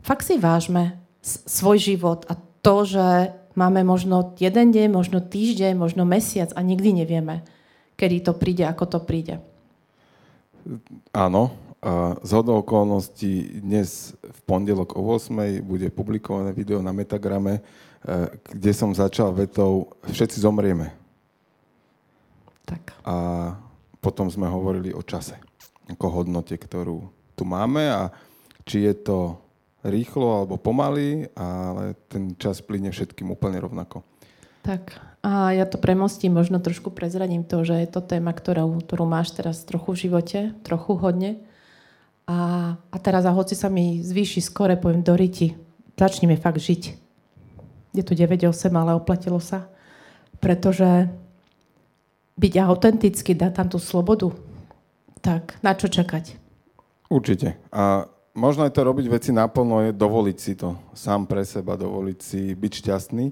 [0.00, 6.08] fakt si vážme svoj život a to, že máme možno jeden deň, možno týždeň, možno
[6.08, 7.44] mesiac a nikdy nevieme,
[8.00, 9.44] kedy to príde, ako to príde.
[11.12, 11.50] Áno.
[11.80, 18.28] A z hodou okolností dnes v pondelok o 8 bude publikované video na Metagrame, eh,
[18.52, 20.92] kde som začal vetou Všetci zomrieme.
[22.68, 22.92] Tak.
[23.08, 23.16] A
[24.04, 25.40] potom sme hovorili o čase.
[25.88, 28.12] Ako hodnote, ktorú tu máme a
[28.68, 29.18] či je to
[29.80, 34.04] rýchlo alebo pomaly, ale ten čas plyne všetkým úplne rovnako.
[34.60, 35.09] Tak.
[35.20, 39.36] A ja to premostím, možno trošku prezradím to, že je to téma, ktorú, ktorú máš
[39.36, 41.44] teraz trochu v živote, trochu hodne.
[42.24, 45.52] A, a teraz, a hoci sa mi zvýši skore, poviem do riti,
[46.00, 46.82] začneme fakt žiť.
[47.92, 49.68] Je tu 9-8, ale oplatilo sa.
[50.40, 51.12] Pretože
[52.40, 54.32] byť autentický, dať tam tú slobodu,
[55.20, 56.40] tak na čo čakať?
[57.12, 57.60] Určite.
[57.68, 62.18] A možno aj to robiť veci naplno je dovoliť si to sám pre seba, dovoliť
[62.24, 63.26] si byť šťastný,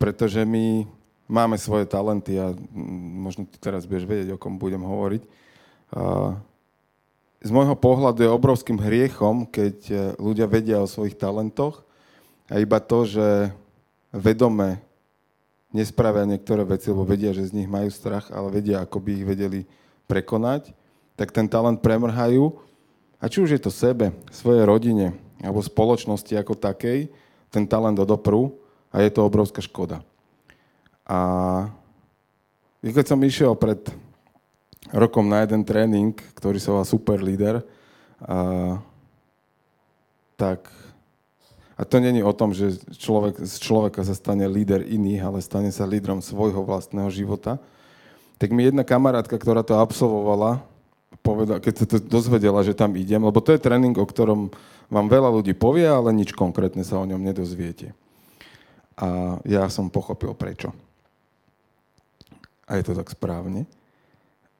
[0.00, 0.88] pretože my
[1.26, 2.54] máme svoje talenty a
[3.20, 5.22] možno ty teraz budeš vedieť, o kom budem hovoriť.
[7.46, 11.86] Z môjho pohľadu je obrovským hriechom, keď e, ľudia vedia o svojich talentoch
[12.50, 13.54] a iba to, že
[14.10, 14.82] vedome
[15.70, 19.26] nespravia niektoré veci, lebo vedia, že z nich majú strach, ale vedia, ako by ich
[19.28, 19.60] vedeli
[20.10, 20.74] prekonať,
[21.14, 22.56] tak ten talent premrhajú
[23.20, 27.12] a či už je to sebe, svojej rodine alebo spoločnosti ako takej,
[27.52, 28.58] ten talent odoprú
[28.90, 30.00] a je to obrovská škoda.
[31.06, 31.18] A
[32.82, 33.78] keď som išiel pred
[34.90, 37.62] rokom na jeden tréning, ktorý sa volá Super Leader,
[38.22, 38.78] a,
[40.34, 40.66] tak
[41.76, 45.68] a to není o tom, že človek, z človeka sa stane líder iných, ale stane
[45.68, 47.60] sa lídrom svojho vlastného života.
[48.40, 50.64] Tak mi jedna kamarátka, ktorá to absolvovala,
[51.20, 54.48] povedala, keď sa to dozvedela, že tam idem, lebo to je tréning, o ktorom
[54.88, 57.92] vám veľa ľudí povie, ale nič konkrétne sa o ňom nedozviete.
[58.96, 60.72] A ja som pochopil prečo.
[62.66, 63.64] A je to tak správne.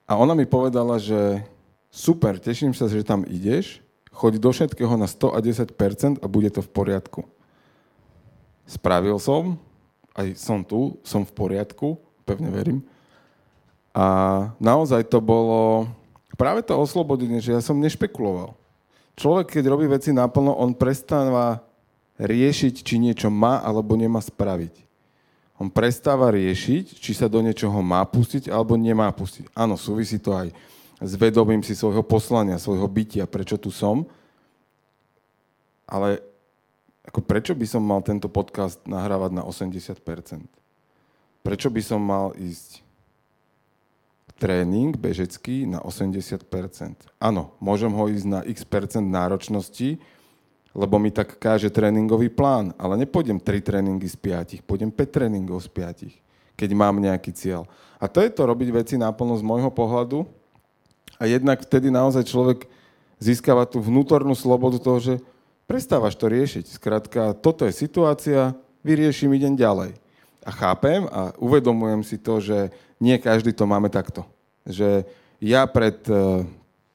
[0.07, 1.43] A ona mi povedala, že
[1.91, 3.83] super, teším sa, že tam ideš,
[4.15, 7.27] choď do všetkého na 110% a bude to v poriadku.
[8.65, 9.59] Spravil som,
[10.15, 12.81] aj som tu, som v poriadku, pevne verím.
[13.91, 14.07] A
[14.63, 15.91] naozaj to bolo
[16.39, 18.55] práve to oslobodenie, že ja som nešpekuloval.
[19.17, 21.65] Človek, keď robí veci naplno, on prestáva
[22.21, 24.86] riešiť, či niečo má alebo nemá spraviť.
[25.57, 29.49] On prestáva riešiť, či sa do niečoho má pustiť alebo nemá pustiť.
[29.57, 30.53] Áno, súvisí to aj
[30.97, 34.09] s vedomím si svojho poslania, svojho bytia, prečo tu som.
[35.85, 36.25] Ale
[37.05, 40.01] ako prečo by som mal tento podcast nahrávať na 80%?
[41.45, 42.83] Prečo by som mal ísť
[44.37, 46.45] tréning bežecký na 80%.
[47.17, 49.97] Áno, môžem ho ísť na x percent náročnosti,
[50.77, 54.17] lebo mi tak káže tréningový plán, ale nepôjdem 3 tréningy z
[54.61, 56.13] 5, pôjdem 5 tréningov z 5,
[56.53, 57.65] keď mám nejaký cieľ.
[57.97, 60.29] A to je to robiť veci náplno z môjho pohľadu
[61.17, 62.69] a jednak vtedy naozaj človek
[63.17, 65.15] získava tú vnútornú slobodu toho, že
[65.65, 66.69] prestávaš to riešiť.
[66.69, 68.53] Skrátka, toto je situácia,
[68.85, 69.97] vyrieším, idem ďalej.
[70.45, 72.69] A chápem a uvedomujem si to, že
[73.01, 74.29] nie každý to máme takto.
[74.69, 75.09] Že
[75.41, 76.05] ja pred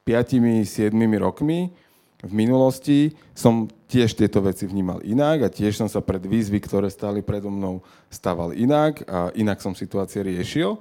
[0.06, 1.74] 5-7 rokmi
[2.22, 6.86] v minulosti som tiež tieto veci vnímal inak a tiež som sa pred výzvy, ktoré
[6.86, 10.78] stáli predo mnou, stával inak a inak som situácie riešil.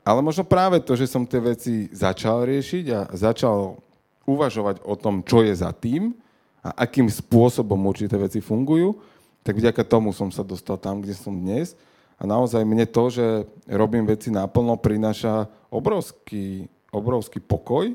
[0.00, 3.76] Ale možno práve to, že som tie veci začal riešiť a začal
[4.24, 6.16] uvažovať o tom, čo je za tým
[6.64, 8.96] a akým spôsobom určité veci fungujú,
[9.44, 11.76] tak vďaka tomu som sa dostal tam, kde som dnes.
[12.16, 17.92] A naozaj mne to, že robím veci naplno, prináša obrovský, obrovský pokoj,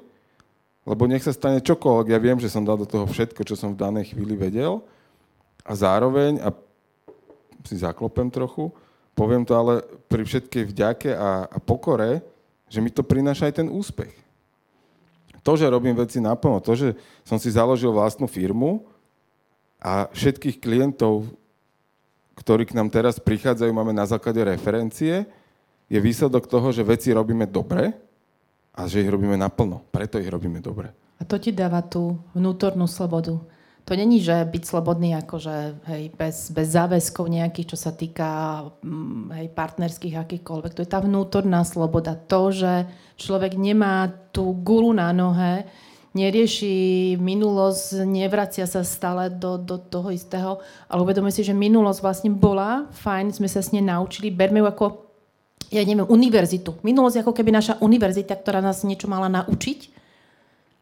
[0.81, 3.73] lebo nech sa stane čokoľvek, ja viem, že som dal do toho všetko, čo som
[3.73, 4.81] v danej chvíli vedel
[5.61, 6.49] a zároveň, a
[7.61, 8.73] si zaklopem trochu,
[9.13, 12.25] poviem to ale pri všetkej vďake a, a pokore,
[12.65, 14.13] že mi to prináša aj ten úspech.
[15.41, 16.89] To, že robím veci naplno, to, že
[17.25, 18.85] som si založil vlastnú firmu
[19.81, 21.29] a všetkých klientov,
[22.37, 25.25] ktorí k nám teraz prichádzajú, máme na základe referencie,
[25.89, 27.93] je výsledok toho, že veci robíme dobre,
[28.71, 29.83] a že ich robíme naplno.
[29.91, 30.95] Preto ich robíme dobre.
[31.19, 33.37] A to ti dáva tú vnútornú slobodu.
[33.85, 38.29] To není, že byť slobodný akože, hej, bez, bez záväzkov nejakých, čo sa týka
[38.85, 40.73] mm, hej, partnerských akýchkoľvek.
[40.77, 42.13] To je tá vnútorná sloboda.
[42.29, 42.85] To, že
[43.17, 45.65] človek nemá tú gulu na nohe,
[46.13, 52.31] nerieši minulosť, nevracia sa stále do, do toho istého, ale uvedomuje si, že minulosť vlastne
[52.31, 55.10] bola, fajn, sme sa s nej naučili, berme ju ako
[55.71, 56.75] ja neviem, univerzitu.
[56.83, 60.03] Minulosť ako keby naša univerzita, ktorá nás niečo mala naučiť.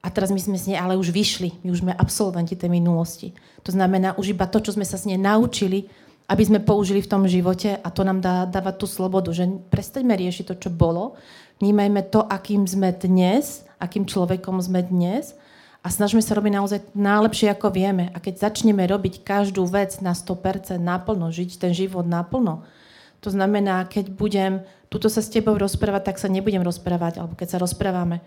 [0.02, 1.62] A teraz my sme z nej ale už vyšli.
[1.62, 3.38] My už sme absolventi tej minulosti.
[3.62, 5.86] To znamená už iba to, čo sme sa z nej naučili,
[6.30, 10.14] aby sme použili v tom živote a to nám dá, dáva tú slobodu, že prestaňme
[10.14, 11.18] riešiť to, čo bolo,
[11.58, 15.34] vnímajme to, akým sme dnes, akým človekom sme dnes
[15.82, 18.14] a snažme sa robiť naozaj najlepšie, ako vieme.
[18.14, 22.62] A keď začneme robiť každú vec na 100% naplno, žiť ten život naplno,
[23.20, 27.48] to znamená, keď budem tuto sa s tebou rozprávať, tak sa nebudem rozprávať, alebo keď
[27.56, 28.24] sa rozprávame,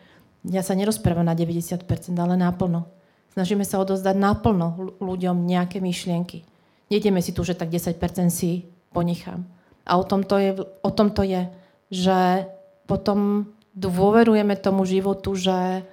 [0.47, 1.87] ja sa nerozprávam na 90%,
[2.19, 2.87] ale naplno.
[3.33, 6.45] Snažíme sa odozdať naplno ľuďom nejaké myšlienky.
[6.93, 7.97] Nejdeme si tu, že tak 10%
[8.29, 9.43] si ponechám.
[9.89, 11.49] A o tom to je, o tom to je
[11.93, 12.49] že
[12.89, 15.85] potom dôverujeme tomu životu, že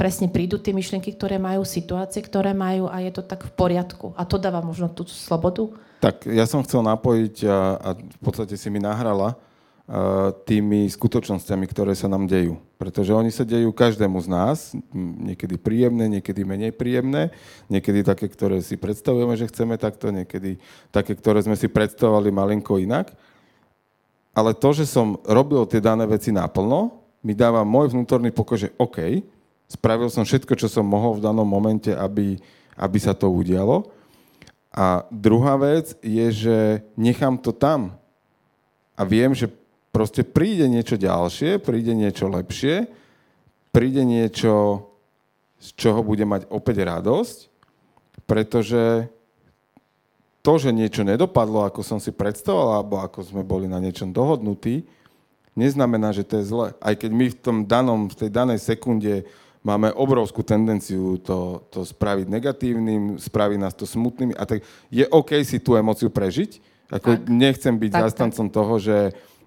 [0.00, 4.16] presne prídu tie myšlienky, ktoré majú, situácie, ktoré majú a je to tak v poriadku.
[4.16, 5.68] A to dáva možno tú slobodu,
[6.02, 9.38] tak ja som chcel napojiť a, a v podstate si mi nahrala
[10.48, 12.56] tými skutočnosťami, ktoré sa nám dejú.
[12.78, 14.58] Pretože oni sa dejú každému z nás,
[14.94, 17.34] niekedy príjemné, niekedy menej príjemné,
[17.68, 20.56] niekedy také, ktoré si predstavujeme, že chceme takto, niekedy
[20.94, 23.12] také, ktoré sme si predstavovali malinko inak.
[24.32, 28.74] Ale to, že som robil tie dané veci naplno, mi dáva môj vnútorný pokoj, že
[28.80, 29.20] OK,
[29.68, 32.40] spravil som všetko, čo som mohol v danom momente, aby,
[32.80, 34.01] aby sa to udialo.
[34.72, 36.58] A druhá vec je, že
[36.96, 38.00] nechám to tam.
[38.96, 39.52] A viem, že
[39.92, 42.88] proste príde niečo ďalšie, príde niečo lepšie,
[43.68, 44.88] príde niečo,
[45.60, 47.38] z čoho budem mať opäť radosť,
[48.24, 49.12] pretože
[50.42, 54.82] to, že niečo nedopadlo, ako som si predstavoval, alebo ako sme boli na niečom dohodnutí,
[55.54, 56.68] neznamená, že to je zle.
[56.80, 59.28] Aj keď my v tom danom, v tej danej sekunde
[59.62, 65.38] máme obrovskú tendenciu to, to spraviť negatívnym, spraviť nás to smutným a tak je OK
[65.46, 66.58] si tú emóciu prežiť.
[66.92, 67.24] Ako tak.
[67.30, 68.54] nechcem byť tak, zastancom tak.
[68.54, 68.98] toho, že,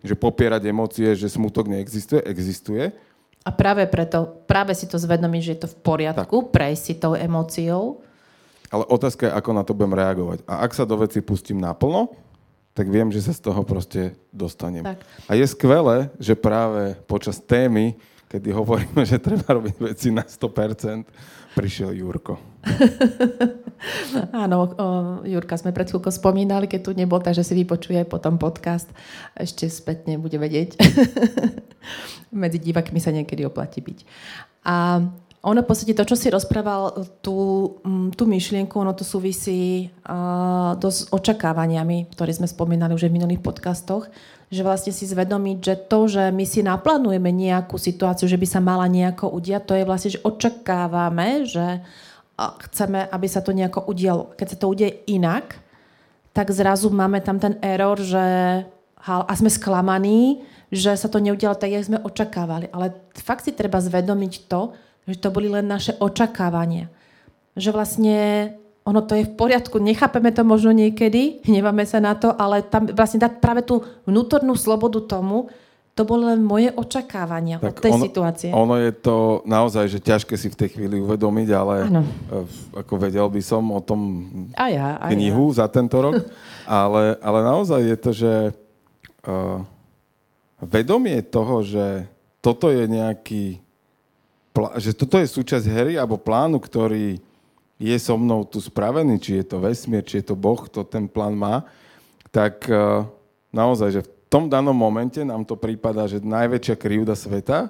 [0.01, 2.89] že popierať emócie, že smutok neexistuje, existuje.
[3.45, 6.49] A práve preto, práve si to zvedomí, že je to v poriadku, tak.
[6.49, 8.01] prejsť si tou emóciou.
[8.73, 10.41] Ale otázka je, ako na to budem reagovať.
[10.49, 12.09] A ak sa do veci pustím naplno,
[12.73, 14.81] tak viem, že sa z toho proste dostanem.
[14.81, 14.99] Tak.
[15.29, 17.93] A je skvelé, že práve počas témy
[18.35, 22.35] kedy hovoríme, že treba robiť veci na 100%, prišiel Jurko.
[24.43, 24.87] Áno, o,
[25.23, 28.91] Jurka sme pred chvíľkou spomínali, keď tu nebol, takže si vypočuje potom podcast.
[29.39, 30.75] Ešte spätne bude vedieť.
[32.43, 33.99] Medzi divakmi sa niekedy oplatí byť.
[34.67, 34.99] A
[35.45, 37.37] ono v podstate to, čo si rozprával, tú,
[37.85, 43.21] mm, tú myšlienku, ono to súvisí uh, dosť s očakávaniami, ktoré sme spomínali už v
[43.21, 44.09] minulých podcastoch
[44.53, 48.61] že vlastne si zvedomiť, že to, že my si naplánujeme nejakú situáciu, že by sa
[48.61, 51.81] mala nejako udiať, to je vlastne, že očakávame, že
[52.37, 54.35] chceme, aby sa to nejako udialo.
[54.37, 55.57] Keď sa to udeje inak,
[56.35, 58.23] tak zrazu máme tam ten error, že
[59.05, 60.41] a sme sklamaní,
[60.73, 62.73] že sa to neudialo tak, jak sme očakávali.
[62.73, 64.73] Ale fakt si treba zvedomiť to,
[65.05, 66.89] že to boli len naše očakávania.
[67.55, 68.17] Že vlastne
[68.85, 72.85] ono to je v poriadku, nechápeme to možno niekedy, hneváme sa na to, ale tam
[72.93, 75.49] vlastne dať práve tú vnútornú slobodu tomu,
[75.95, 78.49] to boli len moje očakávania tak od tej ono, situácie.
[78.51, 82.03] Ono je to naozaj, že ťažké si v tej chvíli uvedomiť, ale ano.
[82.75, 84.27] ako vedel by som o tom
[84.59, 85.63] a ja, a knihu ja.
[85.63, 86.19] za tento rok,
[86.67, 88.33] ale, ale naozaj je to, že
[89.23, 89.63] uh,
[90.59, 92.11] vedomie toho, že
[92.43, 93.63] toto je nejaký,
[94.79, 97.19] že toto je súčasť hry alebo plánu, ktorý
[97.75, 101.11] je so mnou tu spravený, či je to vesmír, či je to Boh, to ten
[101.11, 101.67] plán má,
[102.31, 103.03] tak uh,
[103.51, 107.67] naozaj, že v tom danom momente nám to prípada, že najväčšia krivda sveta,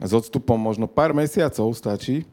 [0.00, 2.24] s odstupom možno pár mesiacov stačí,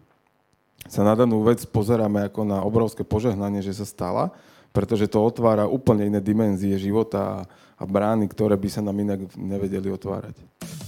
[0.88, 4.32] sa na danú vec pozeráme ako na obrovské požehnanie, že sa stala,
[4.72, 7.43] pretože to otvára úplne iné dimenzie života
[7.76, 10.38] a brány, ktoré by sa nám inak nevedeli otvárať.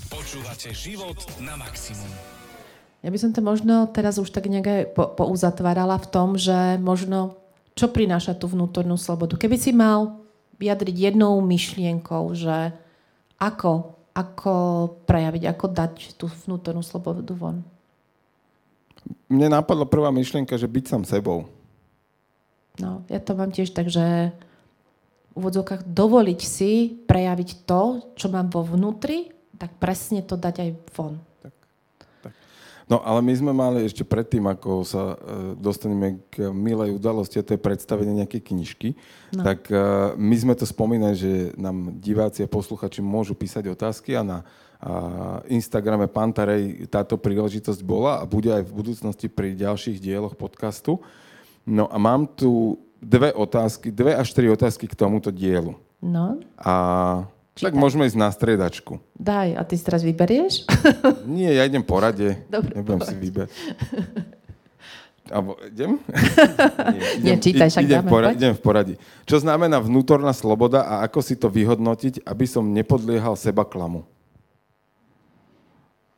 [0.07, 2.38] Počúvate život na maximum.
[3.00, 7.39] Ja by som to možno teraz už tak nejak po, pouzatvárala v tom, že možno
[7.80, 9.39] čo prináša tú vnútornú slobodu.
[9.39, 10.20] Keby si mal
[10.60, 12.76] vyjadriť jednou myšlienkou, že
[13.39, 14.54] ako, ako
[15.08, 17.64] prejaviť, ako dať tú vnútornú slobodu von.
[19.32, 21.47] Mne napadla prvá myšlienka, že byť sám sebou.
[22.84, 24.36] No, ja to mám tiež tak, že
[25.32, 30.70] v úvodzovkách dovoliť si prejaviť to, čo mám vo vnútri, tak presne to dať aj
[30.91, 31.16] von.
[32.89, 37.45] No ale my sme mali ešte predtým, ako sa uh, dostaneme k milej udalosti, a
[37.45, 38.89] to je predstavenie nejakej knižky,
[39.37, 39.45] no.
[39.45, 44.25] tak uh, my sme to spomínali, že nám diváci a posluchači môžu písať otázky a
[44.25, 50.33] na uh, Instagrame Pantarej táto príležitosť bola a bude aj v budúcnosti pri ďalších dieloch
[50.33, 50.97] podcastu.
[51.69, 55.77] No a mám tu dve otázky, dve až tri otázky k tomuto dielu.
[56.01, 56.41] No.
[56.57, 56.75] A
[57.60, 57.76] Čítaj.
[57.76, 59.03] Tak môžeme ísť na striedačku.
[59.20, 60.64] Daj, a ty si teraz vyberieš?
[61.28, 62.39] Nie, ja idem po rade.
[62.47, 63.51] Dobre, Nebudem si vyberať.
[65.28, 65.99] Abo, idem?
[66.95, 68.95] Nie, idem, Nie čítaj, však idem, dáme, pora- idem v poradí.
[69.28, 74.07] Čo znamená vnútorná sloboda a ako si to vyhodnotiť, aby som nepodliehal seba klamu?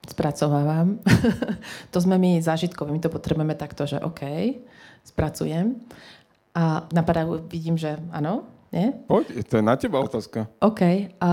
[0.06, 1.02] Spracovávam.
[1.94, 4.62] to sme my zážitkoví, my to potrebujeme takto, že OK,
[5.10, 5.74] spracujem.
[6.54, 8.96] A napadajú, vidím, že áno, nie?
[9.06, 10.48] Poď, to je na teba otázka.
[10.64, 10.82] OK.
[11.20, 11.32] A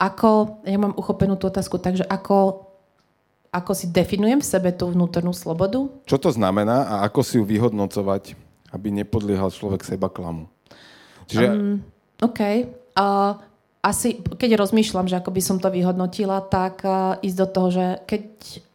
[0.00, 2.66] ako, ja mám uchopenú tú otázku, takže ako,
[3.54, 5.86] ako si definujem v sebe tú vnútornú slobodu?
[6.08, 8.34] Čo to znamená a ako si ju vyhodnocovať,
[8.74, 10.50] aby nepodliehal človek seba klamu?
[11.30, 11.46] Čiže...
[11.54, 11.84] Um,
[12.18, 12.40] OK.
[12.98, 13.38] Uh,
[13.82, 17.86] asi, keď rozmýšľam, že ako by som to vyhodnotila, tak uh, ísť do toho, že
[18.06, 18.24] keď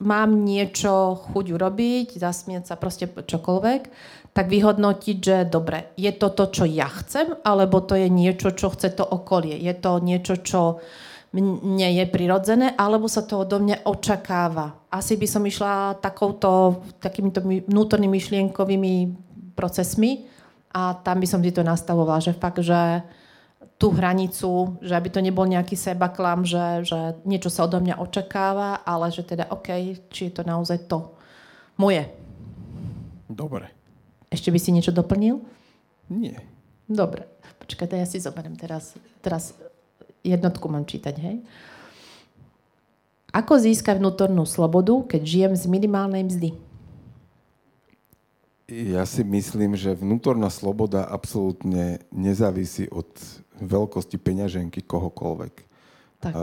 [0.04, 3.82] mám niečo chuť urobiť, zasmieť sa, proste čokoľvek,
[4.36, 8.70] tak vyhodnotiť, že dobre, je to to, čo ja chcem, alebo to je niečo, čo
[8.70, 9.56] chce to okolie.
[9.58, 10.84] Je to niečo, čo
[11.34, 14.92] mne je prirodzené, alebo sa to odo mňa očakáva.
[14.92, 18.94] Asi by som išla takouto, takýmito vnútornými myšlienkovými
[19.56, 20.28] procesmi
[20.76, 23.02] a tam by som si to nastavovala, že fakt, že
[23.78, 28.02] tú hranicu, že aby to nebol nejaký seba klam, že, že niečo sa odo mňa
[28.02, 29.70] očakáva, ale že teda OK,
[30.10, 31.14] či je to naozaj to
[31.78, 32.10] moje.
[33.30, 33.70] Dobre.
[34.34, 35.40] Ešte by si niečo doplnil?
[36.10, 36.42] Nie.
[36.90, 37.30] Dobre.
[37.62, 39.54] Počkaj, ja si zoberiem teraz, teraz
[40.26, 41.46] jednotku mám čítať, hej?
[43.30, 46.50] Ako získať vnútornú slobodu, keď žijem z minimálnej mzdy?
[48.68, 53.08] Ja si myslím, že vnútorná sloboda absolútne nezávisí od
[53.62, 55.54] veľkosti peňaženky kohokoľvek.
[56.22, 56.34] Tak.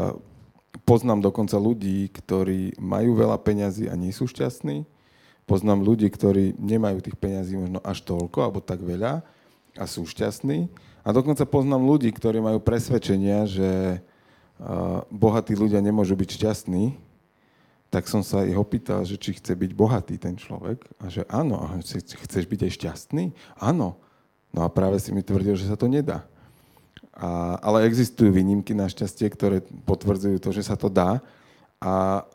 [0.82, 4.86] Poznám dokonca ľudí, ktorí majú veľa peňazí a nie sú šťastní
[5.44, 9.20] Poznám ľudí, ktorí nemajú tých peňazí možno až toľko, alebo tak veľa
[9.76, 10.72] a sú šťastní.
[11.04, 14.00] A dokonca poznám ľudí, ktorí majú presvedčenia, že
[15.12, 16.96] bohatí ľudia nemôžu byť šťastní,
[17.92, 20.80] tak som sa ich opýtal, že či chce byť bohatý ten človek.
[20.96, 21.76] A že áno, a
[22.24, 23.24] chceš byť aj šťastný?
[23.60, 24.00] Áno.
[24.48, 26.24] No a práve si mi tvrdil, že sa to nedá.
[27.14, 31.22] A, ale existujú výnimky našťastie, ktoré potvrdzujú to, že sa to dá.
[31.78, 32.26] A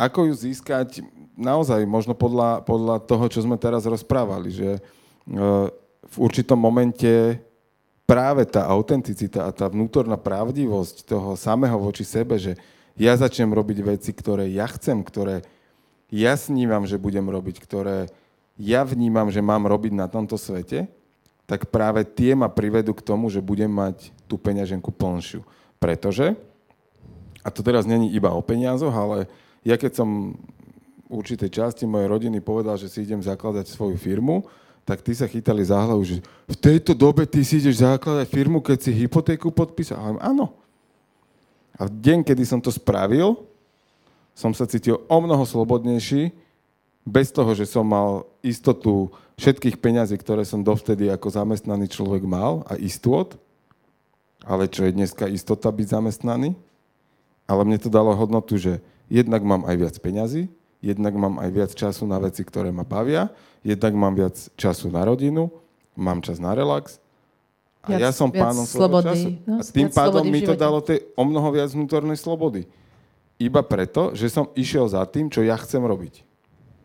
[0.00, 1.04] ako ju získať?
[1.36, 4.80] naozaj možno podľa, podľa toho, čo sme teraz rozprávali, že e,
[6.02, 7.40] v určitom momente
[8.04, 12.58] práve tá autenticita a tá vnútorná pravdivosť toho samého voči sebe, že
[12.98, 15.40] ja začnem robiť veci, ktoré ja chcem, ktoré
[16.12, 18.12] ja snívam, že budem robiť, ktoré
[18.60, 20.84] ja vnímam, že mám robiť na tomto svete,
[21.46, 25.42] tak práve tie ma privedú k tomu, že budem mať tú peňaženku plnšiu.
[25.82, 26.38] Pretože,
[27.42, 29.26] a to teraz není iba o peniazoch, ale
[29.66, 30.38] ja keď som
[31.12, 34.48] určitej časti mojej rodiny povedal, že si idem zakladať svoju firmu,
[34.82, 38.58] tak tí sa chytali za hlavu, že v tejto dobe ty si ideš zakladať firmu,
[38.58, 40.18] keď si hypotéku podpísal.
[40.18, 40.58] A áno.
[41.78, 43.46] A v deň, kedy som to spravil,
[44.34, 46.34] som sa cítil o mnoho slobodnejší,
[47.02, 52.64] bez toho, že som mal istotu všetkých peňazí, ktoré som dovtedy ako zamestnaný človek mal
[52.68, 53.36] a istôt,
[54.42, 56.58] ale čo je dneska istota byť zamestnaný,
[57.46, 60.50] ale mne to dalo hodnotu, že jednak mám aj viac peňazí,
[60.82, 63.30] jednak mám aj viac času na veci, ktoré ma bavia,
[63.62, 65.48] jednak mám viac času na rodinu,
[65.94, 66.98] mám čas na relax.
[67.82, 69.28] A viac, ja som pánom svojho času.
[69.42, 72.66] No, a tým pádom mi to dalo tej o mnoho viac vnútornej slobody.
[73.42, 76.22] Iba preto, že som išiel za tým, čo ja chcem robiť.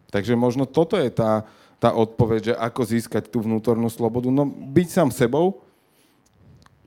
[0.10, 1.46] Takže možno toto je tá
[1.78, 4.34] tá odpoveď, že ako získať tú vnútornú slobodu.
[4.34, 5.62] No byť sám sebou,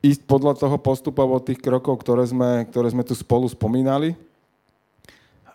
[0.01, 4.17] ísť podľa toho postupu od tých krokov, ktoré sme, ktoré sme tu spolu spomínali.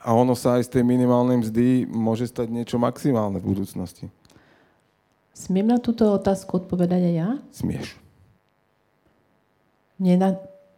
[0.05, 4.05] A ono sa aj z tej minimálnej mzdy môže stať niečo maximálne v budúcnosti.
[5.33, 7.29] Smiem na túto otázku odpovedať aj ja?
[7.49, 7.97] Smieš.
[9.97, 10.29] Mne, na,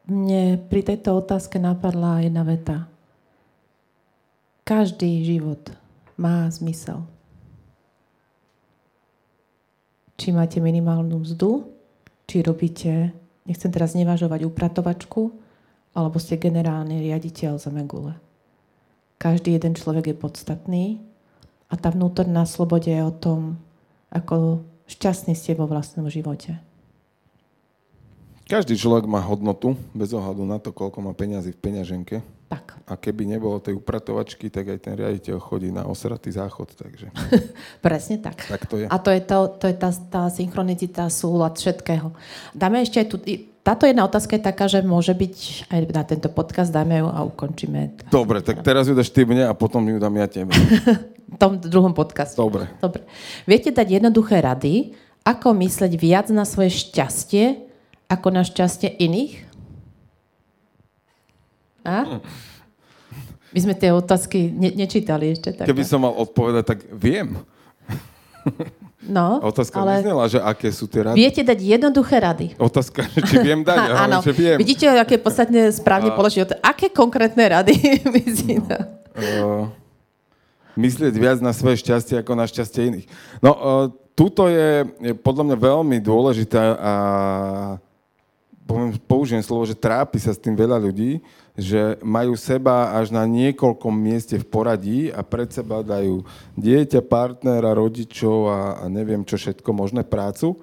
[0.08, 2.88] mne pri tejto otázke napadla jedna veta.
[4.64, 5.76] Každý život
[6.16, 7.04] má zmysel.
[10.18, 11.70] Či máte minimálnu mzdu,
[12.26, 13.14] či robíte
[13.48, 15.32] nechcem teraz nevažovať upratovačku,
[15.96, 18.18] alebo ste generálny riaditeľ za Megule.
[19.18, 20.86] Každý jeden človek je podstatný
[21.72, 23.58] a tá vnútorná sloboda je o tom,
[24.14, 26.62] ako šťastný ste vo vlastnom živote.
[28.48, 32.24] Každý človek má hodnotu, bez ohľadu na to, koľko má peňazí v peňaženke.
[32.48, 32.80] Tak.
[32.88, 36.72] A keby nebolo tej upratovačky, tak aj ten riaditeľ chodí na osratý záchod.
[36.80, 37.12] Takže...
[37.86, 38.40] Presne tak.
[38.48, 38.86] Tak to je.
[38.88, 42.16] A to je, to, to je tá, tá synchronicita, súlad všetkého.
[42.56, 43.20] Dáme ešte aj tu...
[43.68, 45.36] Táto jedna otázka je taká, že môže byť
[45.68, 48.00] aj na tento podcast, dáme ju a ukončíme.
[48.08, 50.56] Dobre, tak teraz ju dáš ty mne a potom ju dám ja tebe.
[51.28, 52.40] v tom druhom podcaste.
[52.40, 52.72] Dobre.
[52.80, 53.04] Dobre.
[53.44, 54.96] Viete dať jednoduché rady,
[55.28, 57.68] ako mysleť viac na svoje šťastie,
[58.08, 59.47] ako na šťastie iných?
[61.88, 62.20] A?
[63.56, 65.56] My sme tie otázky ne- nečítali ešte.
[65.56, 65.66] Tak.
[65.66, 67.40] Keby som mal odpovedať, tak viem.
[69.08, 71.16] No, Otázka ale neznela, že aké sú tie rady.
[71.16, 72.48] viete dať jednoduché rady.
[72.60, 73.80] Otázka, či viem dať.
[74.04, 74.58] Áno, hovorím, že viem.
[74.60, 76.40] vidíte, aké podstatne správne položiť.
[76.44, 76.60] otázky.
[76.60, 77.74] Aké konkrétne rady
[78.36, 79.00] si dal?
[79.16, 79.72] Uh,
[80.76, 83.08] myslieť viac na svoje šťastie ako na šťastie iných.
[83.40, 86.94] No, uh, tuto je, je podľa mňa veľmi dôležité a
[88.68, 91.24] poviem, použijem slovo, že trápi sa s tým veľa ľudí,
[91.56, 96.28] že majú seba až na niekoľkom mieste v poradí a pred seba dajú
[96.60, 100.60] dieťa, partnera, rodičov a, a neviem čo všetko, možné prácu.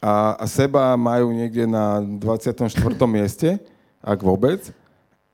[0.00, 2.70] A, a seba majú niekde na 24.
[3.10, 3.58] mieste,
[4.00, 4.70] ak vôbec.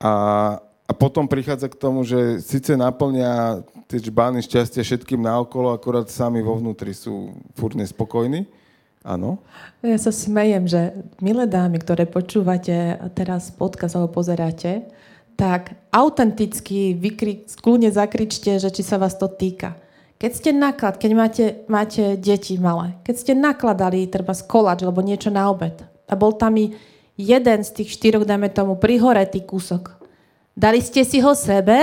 [0.01, 6.09] A, a potom prichádza k tomu, že síce naplnia tie čbány šťastie všetkým naokolo, akorát
[6.11, 8.62] sami vo vnútri sú furt nespokojní.
[9.03, 9.43] Áno.
[9.83, 14.87] Ja sa smejem, že milé dámy, ktoré počúvate teraz podcast alebo pozeráte,
[15.35, 19.75] tak autenticky vykri- kľudne zakričte, že či sa vás to týka.
[20.23, 25.27] Keď ste naklad, keď máte, máte deti malé, keď ste nakladali treba skolač alebo niečo
[25.27, 26.71] na obed a bol tam i
[27.19, 29.99] jeden z tých štyroch, dáme tomu, prihoretý kúsok.
[30.55, 31.75] Dali ste si ho sebe?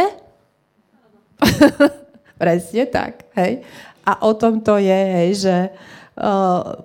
[2.41, 3.61] Presne tak, hej.
[4.09, 5.57] A o tom to je, hej, že
[6.17, 6.81] uh,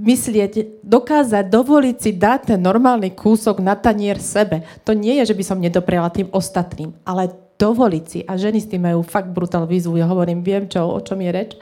[0.00, 4.64] myslieť, dokázať, dovoliť si dať ten normálny kúsok na tanier sebe.
[4.88, 7.30] To nie je, že by som nedopriala tým ostatným, ale
[7.60, 8.20] dovoliť si.
[8.24, 10.00] A ženy s tým majú fakt brutál výzvu.
[10.00, 11.52] Ja hovorím, viem, čo, o čom je reč.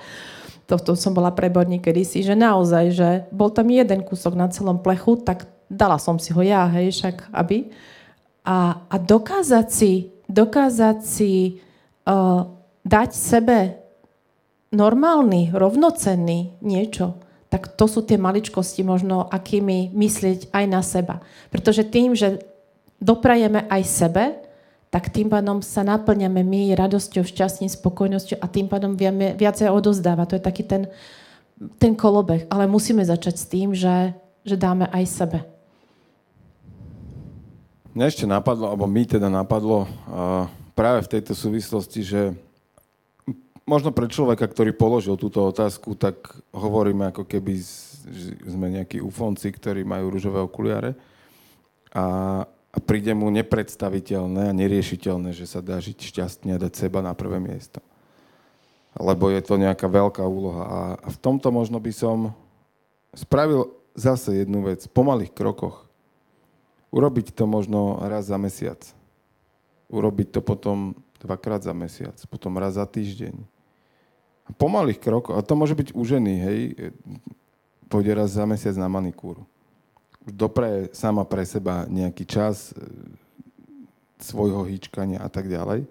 [0.70, 4.78] To, to som bola preborník kedysi, že naozaj, že bol tam jeden kúsok na celom
[4.78, 7.72] plechu, tak dala som si ho ja, hej, však aby.
[8.46, 9.92] A, a dokázať si,
[10.28, 11.58] dokázať si
[12.04, 12.46] uh,
[12.84, 13.58] dať sebe
[14.72, 17.16] normálny, rovnocenný niečo,
[17.48, 21.24] tak to sú tie maličkosti možno, akými myslieť aj na seba.
[21.48, 22.44] Pretože tým, že
[23.00, 24.24] doprajeme aj sebe,
[24.88, 30.24] tak tým pádom sa naplňame my radosťou, šťastím, spokojnosťou a tým pádom vieme viacej odozdáva.
[30.28, 30.88] To je taký ten,
[31.76, 32.48] ten kolobeh.
[32.48, 35.38] Ale musíme začať s tým, že, že dáme aj sebe.
[37.92, 42.20] Mňa ešte napadlo, alebo mi teda napadlo uh, práve v tejto súvislosti, že
[43.68, 47.60] možno pre človeka, ktorý položil túto otázku, tak hovoríme ako keby
[48.48, 50.96] sme nejakí ufonci, ktorí majú rúžové okuliare
[51.92, 57.04] a, a príde mu nepredstaviteľné a neriešiteľné, že sa dá žiť šťastne a dať seba
[57.04, 57.84] na prvé miesto.
[58.96, 60.64] Lebo je to nejaká veľká úloha.
[60.64, 62.32] A, a v tomto možno by som
[63.12, 65.84] spravil zase jednu vec, po malých krokoch.
[66.88, 68.80] Urobiť to možno raz za mesiac.
[69.92, 73.57] Urobiť to potom dvakrát za mesiac, potom raz za týždeň
[74.56, 76.60] po malých krokoch, a to môže byť u ženy, hej,
[77.88, 79.44] pôjde raz za mesiac na manikúru.
[80.28, 82.80] Dopraje sama pre seba nejaký čas e,
[84.20, 85.88] svojho hýčkania a tak ďalej.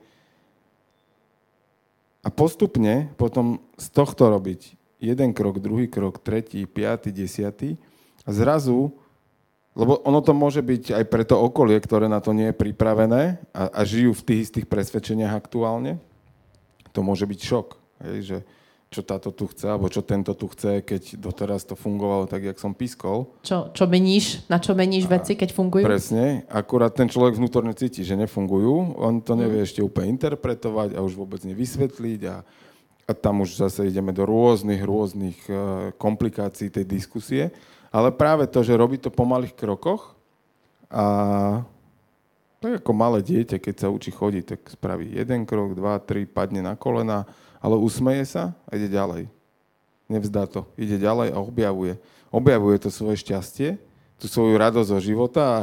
[2.22, 7.78] A postupne potom z tohto robiť jeden krok, druhý krok, tretí, piatý, desiatý
[8.26, 8.94] a zrazu,
[9.78, 13.38] lebo ono to môže byť aj pre to okolie, ktoré na to nie je pripravené
[13.54, 16.02] a, a žijú v tých istých presvedčeniach aktuálne,
[16.94, 17.87] to môže byť šok.
[18.04, 18.38] Hej, že
[18.88, 22.56] čo táto tu chce, alebo čo tento tu chce, keď doteraz to fungovalo tak, jak
[22.56, 23.28] som pískol.
[23.44, 25.84] Čo, čo meníš, na čo meníš a, veci, keď fungujú?
[25.84, 29.68] Presne, akurát ten človek vnútorne cíti, že nefungujú, on to nevie mm.
[29.68, 32.48] ešte úplne interpretovať a už vôbec nevysvetliť a,
[33.08, 35.54] a tam už zase ideme do rôznych, rôznych e,
[36.00, 37.52] komplikácií tej diskusie,
[37.92, 40.16] ale práve to, že robí to po malých krokoch
[40.88, 41.04] a
[42.58, 46.66] tak ako malé dieťa, keď sa učí chodiť, tak spraví jeden krok, dva, tri, padne
[46.66, 47.28] na kolena,
[47.62, 49.30] ale usmeje sa a ide ďalej.
[50.08, 50.64] Nevzdá to.
[50.80, 52.00] Ide ďalej a objavuje.
[52.32, 53.76] Objavuje to svoje šťastie,
[54.18, 55.60] tú svoju radosť zo života a,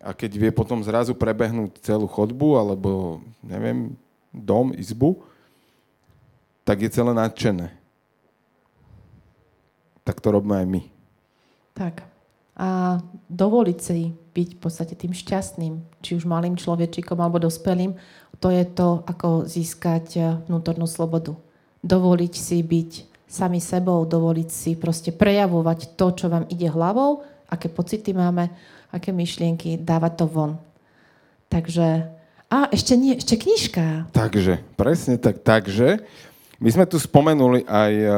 [0.00, 3.94] a keď vie potom zrazu prebehnúť celú chodbu alebo, neviem,
[4.32, 5.20] dom, izbu,
[6.64, 7.68] tak je celé nadšené.
[10.02, 10.82] Tak to robíme aj my.
[11.76, 11.94] Tak.
[12.58, 13.00] A
[13.32, 15.74] dovoliť si byť v podstate tým šťastným,
[16.04, 17.96] či už malým človečikom alebo dospelým,
[18.42, 21.38] to je to, ako získať eh, vnútornú slobodu.
[21.86, 22.90] Dovoliť si byť
[23.30, 28.52] sami sebou, dovoliť si proste prejavovať to, čo vám ide hlavou, aké pocity máme,
[28.92, 30.52] aké myšlienky, dávať to von.
[31.48, 32.12] Takže,
[32.52, 34.12] a ešte nie, ešte knižka.
[34.12, 36.04] Takže, presne tak, takže,
[36.60, 38.14] my sme tu spomenuli aj uh,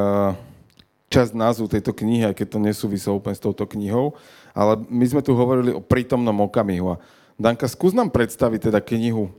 [1.07, 4.19] časť názvu tejto knihy, aj keď to nesúvisí úplne s touto knihou,
[4.51, 6.99] ale my sme tu hovorili o prítomnom okamihu.
[6.99, 7.01] A
[7.39, 9.31] Danka, skús nám predstaviť teda knihu,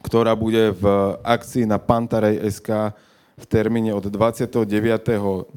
[0.00, 0.84] ktorá bude v
[1.20, 2.96] akcii na Pantarej.sk
[3.36, 5.52] v termíne od 29.9.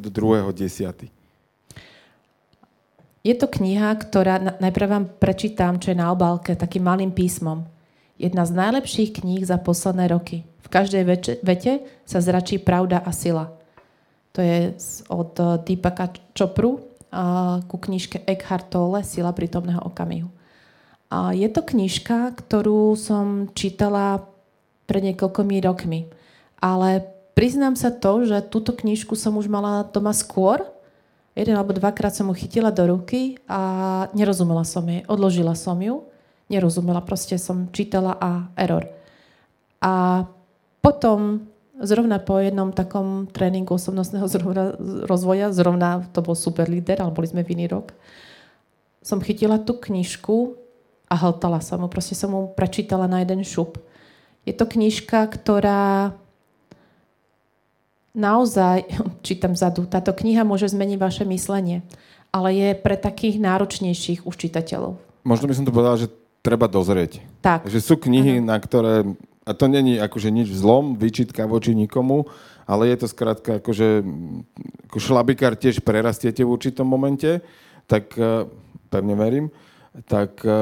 [0.00, 1.10] do 2.10.
[3.26, 7.66] Je to kniha, ktorá, najprv vám prečítam, čo je na obálke, takým malým písmom.
[8.16, 10.46] Jedna z najlepších kníh za posledné roky.
[10.62, 11.02] V každej
[11.42, 11.72] vete
[12.06, 13.50] sa zračí pravda a sila.
[14.34, 14.78] To je
[15.10, 16.96] od eh, Deepaka Chopru
[17.66, 20.28] ku knižke Eckhart Tolle Sila prítomného okamihu.
[21.10, 24.26] Je to knižka, ktorú som čítala
[24.90, 26.10] pred niekoľkými rokmi.
[26.58, 27.06] Ale
[27.38, 30.66] priznám sa to, že túto knižku som už mala doma skôr.
[31.36, 35.04] Jeden alebo dvakrát som ju chytila do ruky a nerozumela som jej.
[35.06, 36.02] Odložila som ju.
[36.48, 38.88] Nerozumela, proste som čítala a error.
[39.82, 40.24] A
[40.80, 41.46] potom,
[41.82, 47.28] zrovna po jednom takom tréningu osobnostného zrovna, rozvoja, zrovna to bol super líder, ale boli
[47.28, 47.92] sme v iný rok,
[49.02, 50.54] som chytila tú knižku
[51.06, 51.88] a hltala som mu.
[51.88, 53.78] Proste som mu prečítala na jeden šup.
[54.46, 56.14] Je to knižka, ktorá
[58.14, 58.86] naozaj,
[59.26, 61.82] čítam zadu, táto kniha môže zmeniť vaše myslenie,
[62.34, 64.98] ale je pre takých náročnejších už čitateľov.
[65.26, 66.12] Možno by som to povedala, že
[66.44, 67.18] treba dozrieť.
[67.42, 67.66] Tak.
[67.66, 68.46] Že sú knihy, uh-huh.
[68.46, 69.02] na ktoré
[69.46, 72.26] a to není akože nič zlom, vyčitka voči nikomu,
[72.66, 74.02] ale je to skrátka akože
[74.90, 77.38] ako šlabikár tiež prerastiete v určitom momente,
[77.86, 78.50] tak e,
[78.90, 79.46] pevne verím,
[80.04, 80.58] tak e,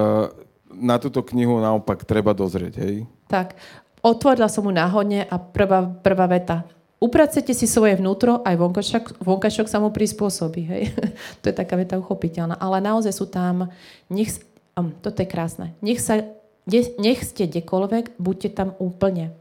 [0.71, 2.95] na túto knihu naopak treba dozrieť, hej?
[3.27, 3.59] Tak,
[3.99, 6.63] otvorila som mu náhodne a prvá, prvá veta.
[7.03, 10.63] Upracete si svoje vnútro, aj vonkašok, vonkašok sa mu prispôsobí.
[10.71, 10.83] Hej?
[11.43, 12.55] to je taká veta uchopiteľná.
[12.57, 13.69] Ale naozaj sú tam,
[14.07, 14.31] nech,
[14.79, 16.23] um, toto je krásne, nech sa
[16.65, 19.37] nech ste kdekoľvek, buďte tam úplne.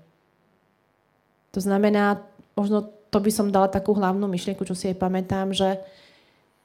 [1.56, 2.20] To znamená,
[2.52, 5.80] možno to by som dala takú hlavnú myšlienku, čo si aj pamätám, že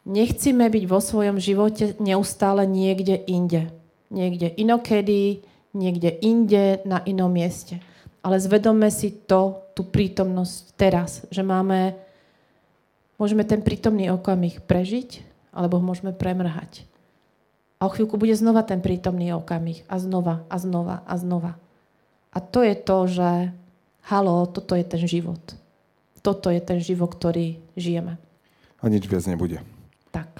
[0.09, 3.69] nechcíme byť vo svojom živote neustále niekde inde.
[4.09, 5.45] Niekde inokedy,
[5.77, 7.79] niekde inde, na inom mieste.
[8.25, 11.95] Ale zvedome si to, tú prítomnosť teraz, že máme,
[13.21, 16.89] môžeme ten prítomný okamih prežiť, alebo ho môžeme premrhať.
[17.79, 19.87] A o chvíľku bude znova ten prítomný okamih.
[19.87, 21.53] A znova, a znova, a znova.
[22.35, 23.31] A to je to, že
[24.11, 25.41] halo, toto je ten život.
[26.19, 28.19] Toto je ten život, ktorý žijeme.
[28.83, 29.63] A nič viac nebude.
[30.19, 30.31] Tak.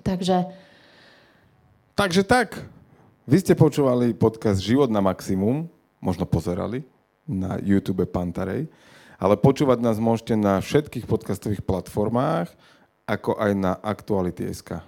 [0.00, 0.36] Takže...
[1.92, 2.64] Takže tak.
[3.28, 5.68] Vy ste počúvali podcast Život na maximum.
[6.00, 6.80] Možno pozerali
[7.28, 8.72] na YouTube Pantarej.
[9.20, 12.48] Ale počúvať nás môžete na všetkých podcastových platformách,
[13.04, 14.80] ako aj na Aktuality.sk.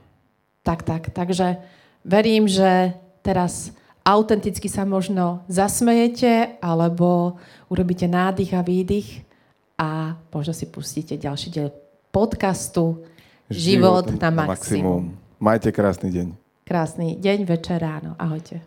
[0.64, 1.12] Tak, tak.
[1.12, 1.60] Takže
[2.00, 3.76] verím, že teraz
[4.08, 7.36] autenticky sa možno zasmejete alebo
[7.68, 9.20] urobíte nádych a výdych
[9.76, 11.68] a možno si pustíte ďalší diel
[12.08, 13.04] podcastu
[13.50, 14.48] Život, Život na, na maximum.
[14.50, 15.02] maximum.
[15.38, 16.26] Majte krásny deň.
[16.66, 18.18] Krásny deň, večer, ráno.
[18.18, 18.58] Ahojte.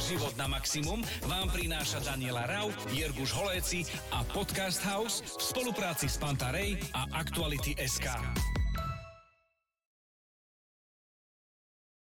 [0.00, 6.16] Život na maximum vám prináša Daniela Rau, Jirguš Holéci a Podcast House v spolupráci s
[6.16, 8.08] Pantarej a Aktuality SK.